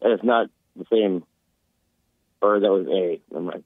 [0.00, 1.22] it's not the same.
[2.40, 3.20] Or that was A.
[3.30, 3.64] Never mind.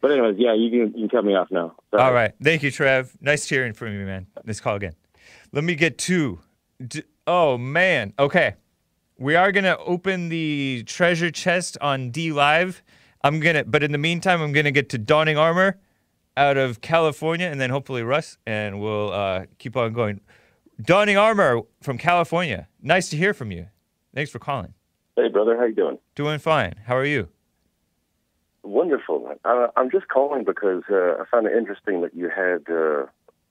[0.00, 1.74] But anyways, yeah, you can you can cut me off now.
[1.90, 2.02] Sorry.
[2.04, 2.32] All right.
[2.40, 3.16] Thank you, Trev.
[3.20, 4.28] Nice hearing from you, man.
[4.44, 4.94] Let's call again.
[5.50, 6.38] Let me get two.
[6.86, 8.12] D- oh, man.
[8.20, 8.54] Okay.
[9.18, 12.82] We are to open the treasure chest on DLive.
[13.24, 15.80] I'm to, but in the meantime, I'm to get to Donning Armour
[16.36, 20.20] out of California and then hopefully Russ, and we'll uh, keep on going.
[20.80, 22.68] Donning Armour from California.
[22.82, 23.66] Nice to hear from you.
[24.14, 24.74] Thanks for calling.
[25.16, 25.98] Hey, brother, how you doing?
[26.14, 26.74] Doing fine.
[26.86, 27.28] How are you?
[28.62, 29.34] Wonderful.
[29.44, 33.06] Uh, I'm just calling because uh, I found it interesting that you had uh,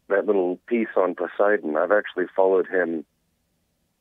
[0.09, 1.77] that little piece on Poseidon.
[1.77, 3.05] I've actually followed him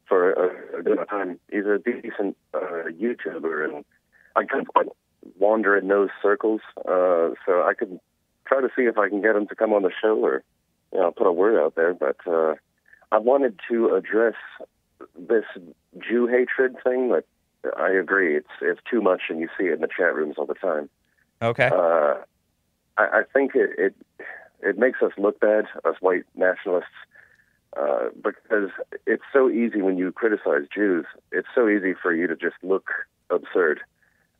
[0.07, 1.41] for a, a good time.
[1.51, 3.85] He's a decent uh, YouTuber, and
[4.37, 4.89] I kind of
[5.39, 6.61] wander in those circles.
[6.79, 7.99] Uh, so I could
[8.47, 10.43] try to see if I can get him to come on the show or
[10.93, 11.95] you know put a word out there.
[11.95, 12.55] But uh,
[13.15, 14.35] I wanted to address
[15.17, 15.45] this
[16.01, 17.11] Jew hatred thing.
[17.11, 17.25] That
[17.79, 20.47] I agree, it's it's too much, and you see it in the chat rooms all
[20.47, 20.91] the time.
[21.41, 21.71] Okay.
[21.73, 22.15] Uh,
[22.99, 23.95] I, I think it, it
[24.61, 26.89] it makes us look bad, us white nationalists,
[27.77, 28.71] uh, because
[29.07, 31.07] it's so easy when you criticize Jews.
[31.31, 32.91] It's so easy for you to just look
[33.31, 33.79] absurd,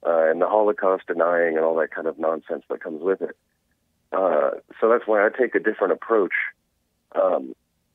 [0.05, 3.37] uh, and the Holocaust denying and all that kind of nonsense that comes with it.
[4.11, 4.51] Uh,
[4.81, 6.35] so that's why I take a different approach.
[7.15, 7.55] Um,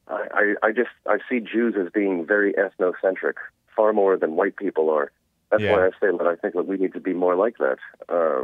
[0.10, 3.34] I, I, I just I see Jews as being very ethnocentric,
[3.76, 5.12] far more than white people are.
[5.51, 5.74] That's Yeah.
[5.74, 7.78] why I say that I think that we need to be more like that.
[8.07, 8.43] Uh,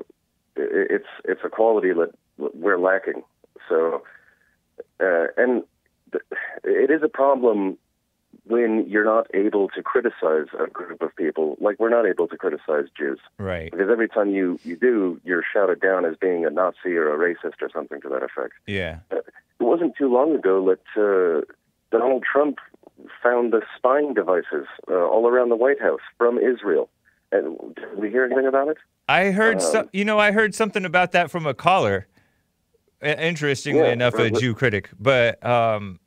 [0.55, 3.23] it, it's it's a quality that we're lacking.
[3.69, 4.03] So,
[4.99, 5.63] uh, and
[6.11, 6.23] th-
[6.63, 7.77] it is a problem
[8.47, 12.37] when you're not able to criticize a group of people, like we're not able to
[12.37, 13.71] criticize Jews, Right.
[13.71, 17.17] because every time you you do, you're shouted down as being a Nazi or a
[17.17, 18.53] racist or something to that effect.
[18.67, 18.99] Yeah.
[19.59, 21.41] It wasn't too long ago that uh,
[21.97, 22.57] Donald Trump
[23.23, 26.89] found the spying devices uh, all around the White House from Israel.
[27.31, 28.77] And did we hear anything about it?
[29.07, 32.07] I heard, Um, so, you know, I heard something about that from a caller.
[33.01, 35.99] Interestingly Yeah, enough, a Jew critic, but um,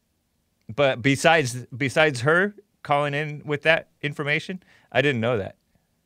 [0.75, 5.57] but besides besides her calling in with that information, I didn't know that.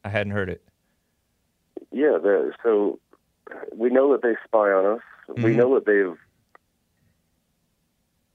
[0.04, 0.62] I hadn't heard it.
[1.92, 2.18] Yeah,
[2.62, 2.98] so
[3.74, 5.02] we know that they spy on us.
[5.28, 5.56] We Mhm.
[5.56, 6.18] know that they've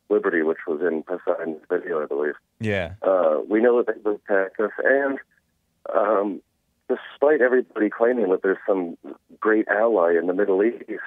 [0.09, 2.35] Liberty, which was in Poseidon's video, I believe.
[2.59, 2.93] Yeah.
[3.01, 5.19] Uh, we know that they've attacked us, and
[5.93, 6.41] um,
[6.87, 8.97] despite everybody claiming that there's some
[9.39, 11.01] great ally in the Middle East,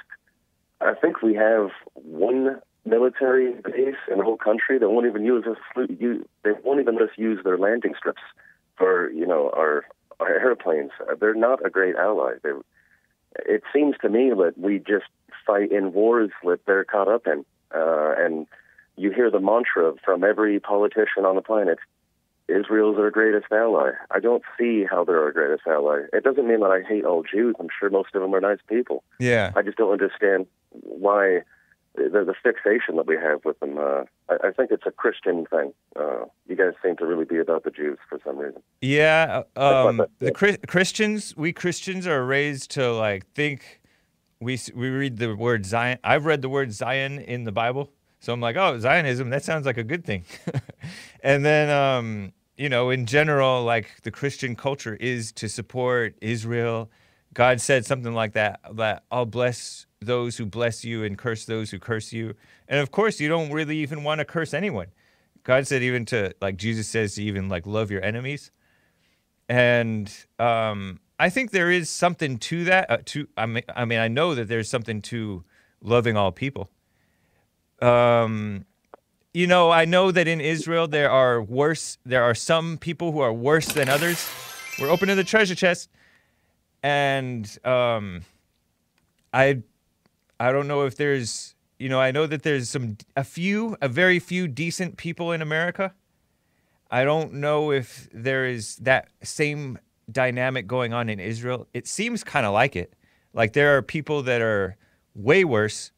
[0.81, 5.45] I think we have one military base in the whole country that won't even use
[5.47, 5.59] us.
[5.77, 8.23] They won't even let us use their landing strips
[8.77, 9.85] for you know our,
[10.19, 10.91] our airplanes.
[11.01, 12.35] Uh, They're not a great ally.
[12.43, 12.51] They,
[13.47, 15.07] it seems to me that we just
[15.47, 17.45] fight in wars that they're caught up in,
[17.75, 18.47] uh, and
[19.01, 21.79] you hear the mantra from every politician on the planet
[22.49, 23.91] Israel's our greatest ally.
[24.11, 26.01] I don't see how they're our greatest ally.
[26.13, 27.55] It doesn't mean that I hate all Jews.
[27.61, 29.05] I'm sure most of them are nice people.
[29.19, 29.53] Yeah.
[29.55, 31.43] I just don't understand why
[31.95, 33.79] the, the fixation that we have with them.
[33.79, 35.73] Uh, I, I think it's a Christian thing.
[35.97, 38.63] Uh, you guys seem to really be about the Jews for some reason.
[38.81, 43.81] Yeah, um, the Chri- Christians, we Christians are raised to like think.
[44.41, 45.99] We we read the word Zion.
[46.03, 49.31] I've read the word Zion in the Bible, so I'm like, oh, Zionism.
[49.31, 50.25] That sounds like a good thing.
[51.23, 56.91] and then, um, you know, in general, like the Christian culture is to support Israel.
[57.33, 58.61] God said something like that.
[58.75, 62.35] That I'll bless those who bless you and curse those who curse you.
[62.69, 64.89] And of course, you don't really even want to curse anyone.
[65.43, 68.51] God said even to like Jesus says to even like love your enemies.
[69.49, 72.91] And um, I think there is something to that.
[72.91, 75.43] Uh, to I mean, I mean, I know that there's something to
[75.81, 76.69] loving all people.
[77.81, 78.65] Um,
[79.33, 81.99] you know, I know that in Israel there are worse.
[82.05, 84.29] There are some people who are worse than others.
[84.81, 85.89] We're opening the treasure chest,
[86.83, 88.23] and um,
[89.33, 89.63] I,
[90.39, 91.55] I don't know if there's.
[91.79, 95.41] You know, I know that there's some a few, a very few decent people in
[95.41, 95.95] America.
[96.91, 99.79] I don't know if there is that same
[100.11, 101.69] dynamic going on in Israel.
[101.73, 102.95] It seems kind of like it.
[103.33, 104.77] Like there are people that are
[105.15, 105.93] way worse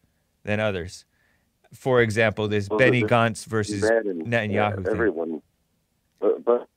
[0.45, 1.05] than others.
[1.75, 4.87] For example, this Well, Benny Gantz versus and, Netanyahu yeah, thing.
[4.87, 5.43] everyone.
[6.21, 6.69] But, but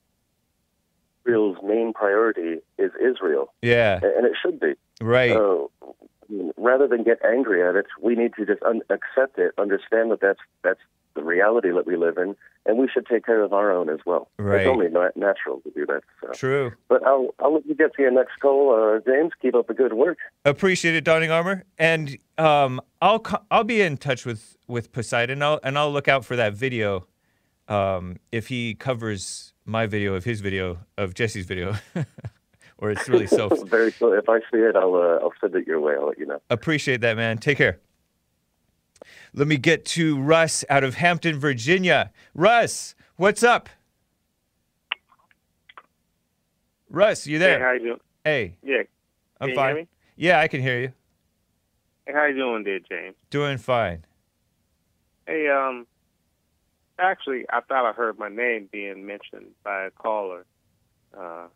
[1.26, 4.74] Israel's main priority is Israel, Yeah, and it should be.
[5.02, 5.38] right.
[6.28, 10.10] Mean, rather than get angry at it, we need to just un- accept it, understand
[10.10, 10.80] that that's that's
[11.16, 12.36] the reality that we live in,
[12.66, 14.30] and we should take care of our own as well.
[14.38, 14.62] Right.
[14.62, 16.04] It's only na- natural to do that.
[16.22, 16.32] So.
[16.34, 16.74] True.
[16.88, 19.32] But I'll I'll let you get to your next call, uh, James.
[19.42, 20.18] Keep up the good work.
[20.44, 21.64] Appreciate it, Donning Armour.
[21.78, 25.42] And um, I'll co- I'll be in touch with with Poseidon.
[25.42, 27.08] I'll, and I'll look out for that video.
[27.68, 31.76] Um, if he covers my video of his video of Jesse's video,
[32.78, 33.54] or it's really self.
[33.70, 34.14] Very cool.
[34.14, 35.94] If I see it, I'll uh, I'll send it your way.
[35.96, 36.42] I'll let you know.
[36.50, 37.38] Appreciate that, man.
[37.38, 37.80] Take care.
[39.38, 42.12] Let me get to Russ out of Hampton, Virginia.
[42.34, 43.68] Russ, what's up?
[46.90, 47.60] Russ, you there?
[47.60, 48.00] Hey, how you doing?
[48.24, 48.78] Hey, Yeah,
[49.42, 49.76] I'm can you fine.
[49.76, 49.88] hear me?
[50.16, 50.94] Yeah, I can hear you.
[52.08, 53.16] Hey, how you doing, there, James?
[53.30, 54.06] Doing fine.
[55.28, 55.86] Hey, um,
[56.98, 60.46] actually, I thought I heard my name being mentioned by a caller,
[61.18, 61.48] uh,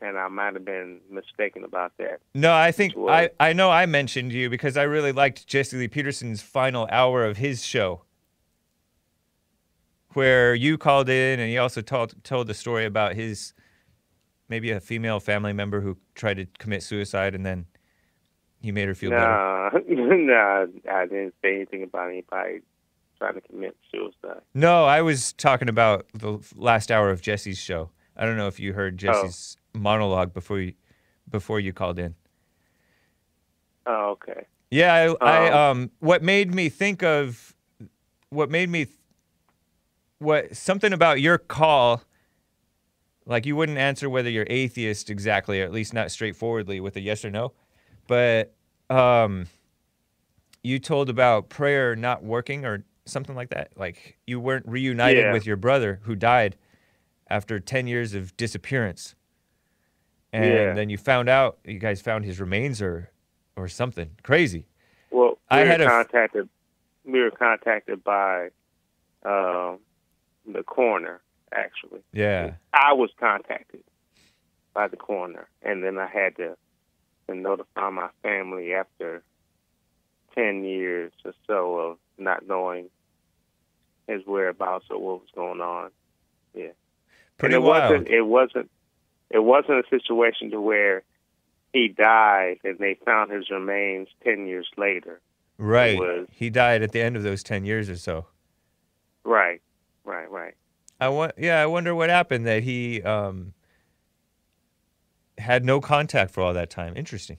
[0.00, 2.20] and I might have been mistaken about that.
[2.34, 3.10] No, I think Sure.
[3.10, 7.24] I, I know I mentioned you because I really liked Jesse Lee Peterson's final hour
[7.24, 8.02] of his show,
[10.10, 13.54] where you called in and he also told told the story about his
[14.48, 17.66] maybe a female family member who tried to commit suicide and then
[18.60, 19.24] he made her feel better.
[19.24, 22.60] Nah, nah, I didn't say anything about anybody
[23.18, 24.40] trying to commit suicide.
[24.54, 27.90] No, I was talking about the last hour of Jesse's show.
[28.16, 28.96] I don't know if you heard oh.
[28.96, 30.74] Jesse's monologue before you
[31.30, 32.14] before you called in.
[33.86, 34.46] Oh, okay.
[34.70, 37.54] Yeah, I, I Um, um what made me think of
[38.30, 38.98] what made me th-
[40.18, 42.02] what something about your call
[43.26, 47.00] like you wouldn't answer whether you're atheist exactly or at least not straightforwardly with a
[47.00, 47.52] yes or no
[48.06, 48.54] but
[48.90, 49.46] um
[50.62, 55.32] you told about prayer not working or something like that like you weren't reunited Yeah.
[55.32, 56.56] with your brother who died
[57.28, 59.14] after 10 years of disappearance
[60.34, 60.74] and Yeah.
[60.74, 63.10] then you found out you guys found his remains or
[63.56, 64.66] or something crazy
[65.10, 66.48] Well, we I had a contacted.
[67.04, 68.48] We were contacted by
[69.24, 69.78] um,
[70.46, 71.20] the coroner.
[71.52, 73.84] Actually, yeah I was contacted
[74.74, 76.56] by the coroner, and then I had to,
[77.28, 79.22] to notify my family after
[80.34, 82.90] ten years or so of not knowing
[84.08, 85.90] his whereabouts or what was going on.
[86.54, 86.72] Yeah,
[87.38, 88.08] pretty and it wild wasn't.
[88.08, 88.70] It wasn't.
[89.34, 91.02] It wasn't a situation to where
[91.72, 95.20] he died and they found his remains ten years later.
[95.58, 98.26] right was- he died at the end of those 10 years or so
[99.24, 99.60] Right.
[100.04, 100.30] Right.
[100.30, 100.54] Right.
[101.00, 103.54] I want, yeah, I wonder what happened that he um,
[105.38, 106.96] had no contact for all that time.
[106.96, 107.38] Interesting.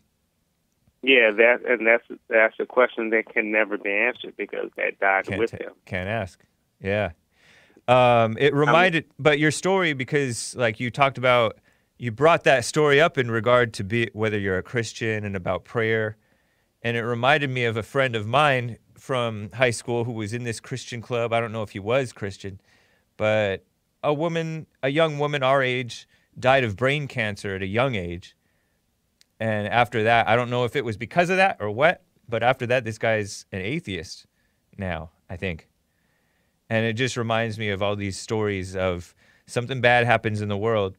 [1.01, 5.27] Yeah, that and that's that's a question that can never be answered because that died
[5.27, 5.71] Can't with him.
[5.85, 6.43] Can't ask.
[6.81, 7.11] Yeah.
[7.87, 11.59] Um, it reminded, but your story because like you talked about,
[11.97, 15.63] you brought that story up in regard to be whether you're a Christian and about
[15.63, 16.17] prayer,
[16.81, 20.43] and it reminded me of a friend of mine from high school who was in
[20.43, 21.31] this Christian club.
[21.31, 22.59] I don't know if he was Christian,
[23.17, 23.65] but
[24.03, 28.35] a woman, a young woman our age, died of brain cancer at a young age.
[29.39, 32.43] And after that, I don't know if it was because of that or what, but
[32.43, 34.25] after that, this guy's an atheist
[34.77, 35.69] now, I think.
[36.69, 39.15] And it just reminds me of all these stories of
[39.45, 40.97] something bad happens in the world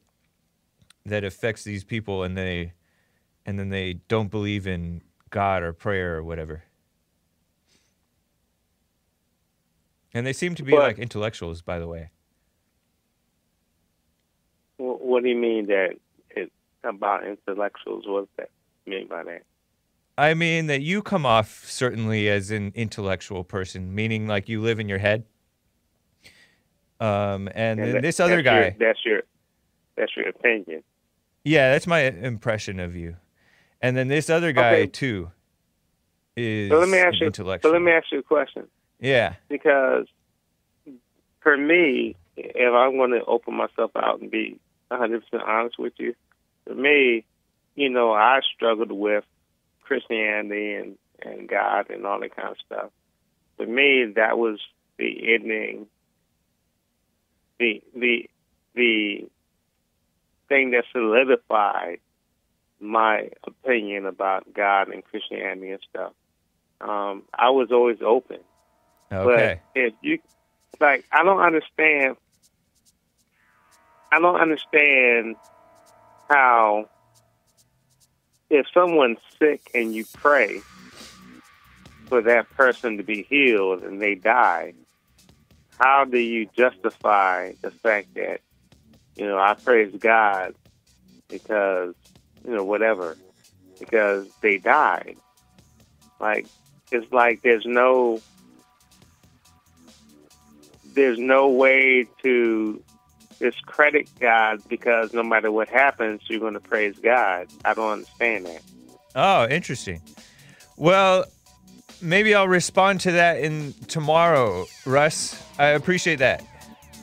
[1.06, 2.72] that affects these people and they
[3.46, 6.64] and then they don't believe in God or prayer or whatever.
[10.12, 12.10] And they seem to be But- like intellectuals, by the way.
[14.78, 15.96] What do you mean that
[16.30, 16.52] it
[16.84, 18.04] about intellectuals?
[18.06, 18.50] What does that
[18.90, 19.42] mean by that?
[20.18, 24.80] I mean that you come off certainly as an intellectual person, meaning like you live
[24.80, 25.24] in your head.
[26.98, 29.22] Um, and then that- this other that's your- guy, that's your
[29.96, 30.82] that's your opinion.
[31.46, 33.16] Yeah, that's my impression of you.
[33.80, 34.86] And then this other guy Okay.
[34.86, 35.30] too
[36.36, 37.26] is So let me ask you.
[37.28, 37.70] intellectual.
[37.70, 38.64] So let me ask you a question.
[39.00, 40.06] yeah, Because
[41.40, 45.92] for me, if I'm going to open myself out and be 100 percent honest with
[45.98, 46.14] you,
[46.66, 47.24] for me,
[47.76, 49.24] you know, I struggled with
[49.82, 52.90] Christianity and and God and all that kind of stuff.
[53.56, 54.58] For me, that was
[54.98, 55.86] the ending.
[57.60, 58.28] The the
[58.74, 59.28] the
[60.48, 61.98] thing that solidified
[62.80, 66.12] my opinion about God and Christianity and stuff.
[66.80, 68.38] Um, I was always open.
[69.10, 70.18] okay, But if you
[70.80, 72.16] like, I don't understand.
[74.12, 75.36] I don't understand
[76.28, 76.88] how
[78.50, 80.62] if someone's sick and you pray,
[82.08, 84.72] for that person to be healed and they die,
[85.78, 88.40] how do you justify the fact that,
[89.16, 90.54] you know, I praise God
[91.28, 91.94] because,
[92.46, 93.16] you know, whatever,
[93.78, 95.16] because they died?
[96.20, 96.46] Like,
[96.92, 98.20] it's like there's no,
[100.94, 102.82] there's no way to
[103.38, 107.48] discredit God because no matter what happens, you're going to praise God.
[107.64, 108.62] I don't understand that.
[109.14, 110.00] Oh, interesting.
[110.76, 111.24] Well,
[112.00, 115.42] maybe I'll respond to that in tomorrow, Russ.
[115.58, 116.44] I appreciate that.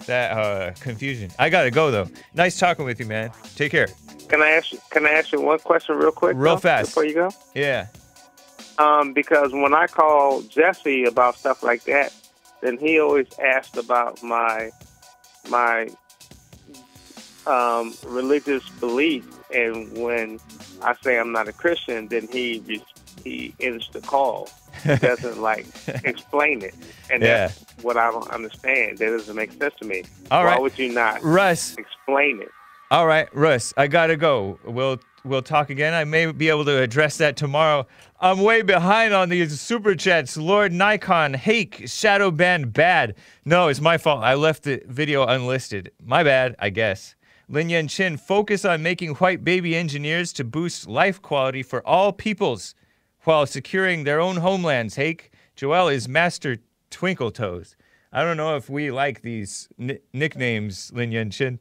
[0.06, 1.32] That uh, confusion.
[1.40, 2.08] I gotta go though.
[2.34, 3.32] Nice talking with you, man.
[3.56, 3.88] Take care.
[4.28, 4.90] Can I ask?
[4.90, 6.36] Can I ask you one question real quick?
[6.36, 6.90] Real though, fast.
[6.90, 7.32] before you go.
[7.54, 7.88] Yeah.
[8.80, 12.14] Um, because when I call Jesse about stuff like that,
[12.62, 14.72] then he always asked about my
[15.50, 15.90] my
[17.46, 20.40] um, religious belief, and when
[20.82, 22.64] I say I'm not a Christian, then he
[23.24, 24.50] he ends the call.
[24.84, 25.68] He doesn't like
[26.04, 26.74] explain it,
[27.12, 27.48] and Yeah.
[27.48, 28.98] that's what I don't understand.
[28.98, 30.04] That doesn't make sense to me.
[30.32, 30.62] All Why right.
[30.62, 31.76] would you not Russ.
[31.78, 32.50] explain it?
[32.90, 33.74] All right, Russ.
[33.78, 34.60] I gotta go.
[34.66, 35.94] We'll we'll talk again.
[35.94, 37.86] I may be able to address that tomorrow.
[38.20, 40.38] I'm way behind on these super chats.
[40.38, 43.16] Lord Nikon, Hake, Shadow Band, bad.
[43.46, 44.24] No, it's my fault.
[44.24, 45.92] I left the video unlisted.
[46.04, 47.16] My bad, I guess.
[47.48, 52.12] Lin Yan Chin, focus on making white baby engineers to boost life quality for all
[52.12, 52.74] peoples
[53.24, 54.96] while securing their own homelands.
[54.96, 56.58] Hake, Joel is Master
[56.90, 57.76] Twinkle Toes.
[58.12, 61.60] I don't know if we like these ni- nicknames, Lin Yan Chin.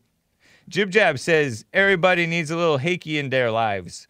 [0.69, 4.07] Jib Jab says everybody needs a little hakey in their lives.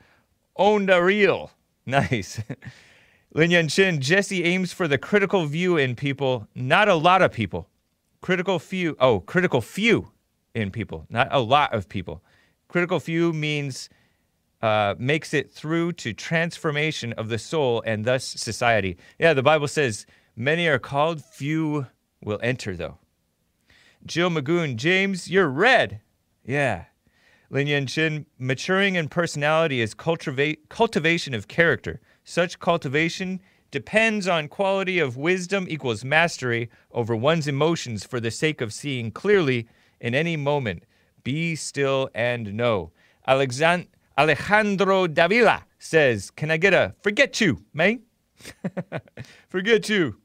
[0.57, 1.51] Own the real.
[1.87, 2.41] Nice.
[3.35, 7.33] Lin Yan Chin, Jesse aims for the critical view in people, not a lot of
[7.33, 7.69] people.
[8.21, 10.11] Critical few, oh, critical few
[10.55, 12.23] in people, not a lot of people.
[12.69, 13.89] Critical few means
[14.63, 18.97] uh, makes it through to transformation of the soul and thus society.
[19.19, 20.07] Yeah, the Bible says
[20.37, 21.87] many are called, few
[22.23, 22.99] will enter, though.
[24.07, 26.01] Jill Magoon, James, you're red.
[26.45, 26.85] Yeah.
[27.51, 32.01] Lin Yan Chin, maturing in personality is cultivate, cultivation of character.
[32.25, 33.41] Such cultivation
[33.71, 39.11] depends on quality of wisdom equals mastery over one's emotions for the sake of seeing
[39.11, 39.69] clearly
[40.01, 40.85] in any moment.
[41.25, 42.93] Be still and know.
[43.29, 43.87] Alexan-
[44.19, 48.03] Alejandro Davila says, Can I get a forget you, man?
[49.49, 50.17] forget you.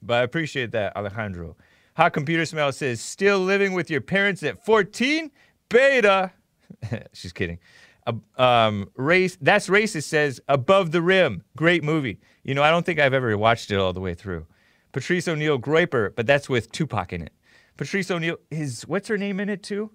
[0.00, 1.56] But I appreciate that, Alejandro.
[1.96, 5.30] Hot Computer Smell says, still living with your parents at 14?
[5.68, 6.32] Beta.
[7.12, 7.58] She's kidding.
[8.06, 9.36] Uh, um, race.
[9.40, 10.04] That's racist.
[10.04, 11.44] Says above the rim.
[11.56, 12.18] Great movie.
[12.42, 14.46] You know, I don't think I've ever watched it all the way through.
[14.92, 17.32] Patrice O'Neal Groyper, but that's with Tupac in it.
[17.76, 18.36] Patrice O'Neal.
[18.50, 19.90] His what's her name in it too?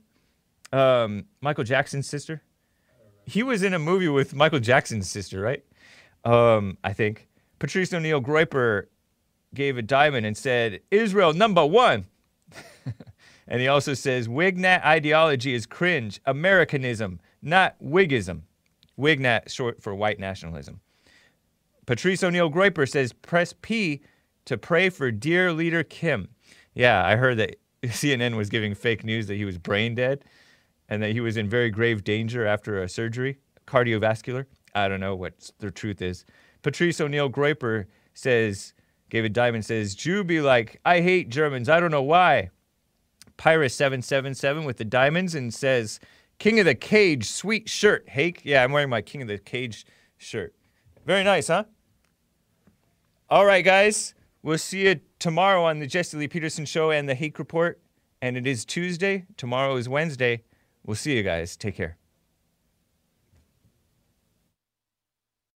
[0.71, 2.41] Um, Michael Jackson's sister.
[3.27, 5.63] He was in a movie with Michael Jackson's sister, right?
[6.23, 7.27] Um, I think
[7.59, 8.85] Patrice O'Neal Groyper
[9.53, 12.05] gave a diamond and said, Israel number one.
[13.47, 18.43] and he also says, Wignat ideology is cringe, Americanism, not Whiggism.
[18.97, 20.79] Wignat, short for white nationalism.
[21.85, 24.01] Patrice O'Neal Groyper says, press P
[24.45, 26.29] to pray for dear leader Kim.
[26.73, 30.23] Yeah, I heard that CNN was giving fake news that he was brain dead
[30.89, 34.45] and that he was in very grave danger after a surgery, cardiovascular.
[34.73, 36.25] I don't know what the truth is.
[36.61, 38.73] Patrice O'Neal Groyper says,
[39.09, 41.69] David Diamond says, Jew be like, I hate Germans.
[41.69, 42.49] I don't know why.
[43.37, 45.99] Pyrus777 with the diamonds and says,
[46.39, 48.09] King of the Cage, sweet shirt.
[48.09, 48.41] Hake?
[48.43, 49.85] Yeah, I'm wearing my King of the Cage
[50.17, 50.53] shirt.
[51.05, 51.63] Very nice, huh?
[53.29, 54.13] All right, guys.
[54.43, 57.81] We'll see you tomorrow on the Jesse Lee Peterson Show and the Hake Report.
[58.21, 59.25] And it is Tuesday.
[59.35, 60.43] Tomorrow is Wednesday.
[60.87, 61.57] We'll see you guys.
[61.57, 61.97] Take care.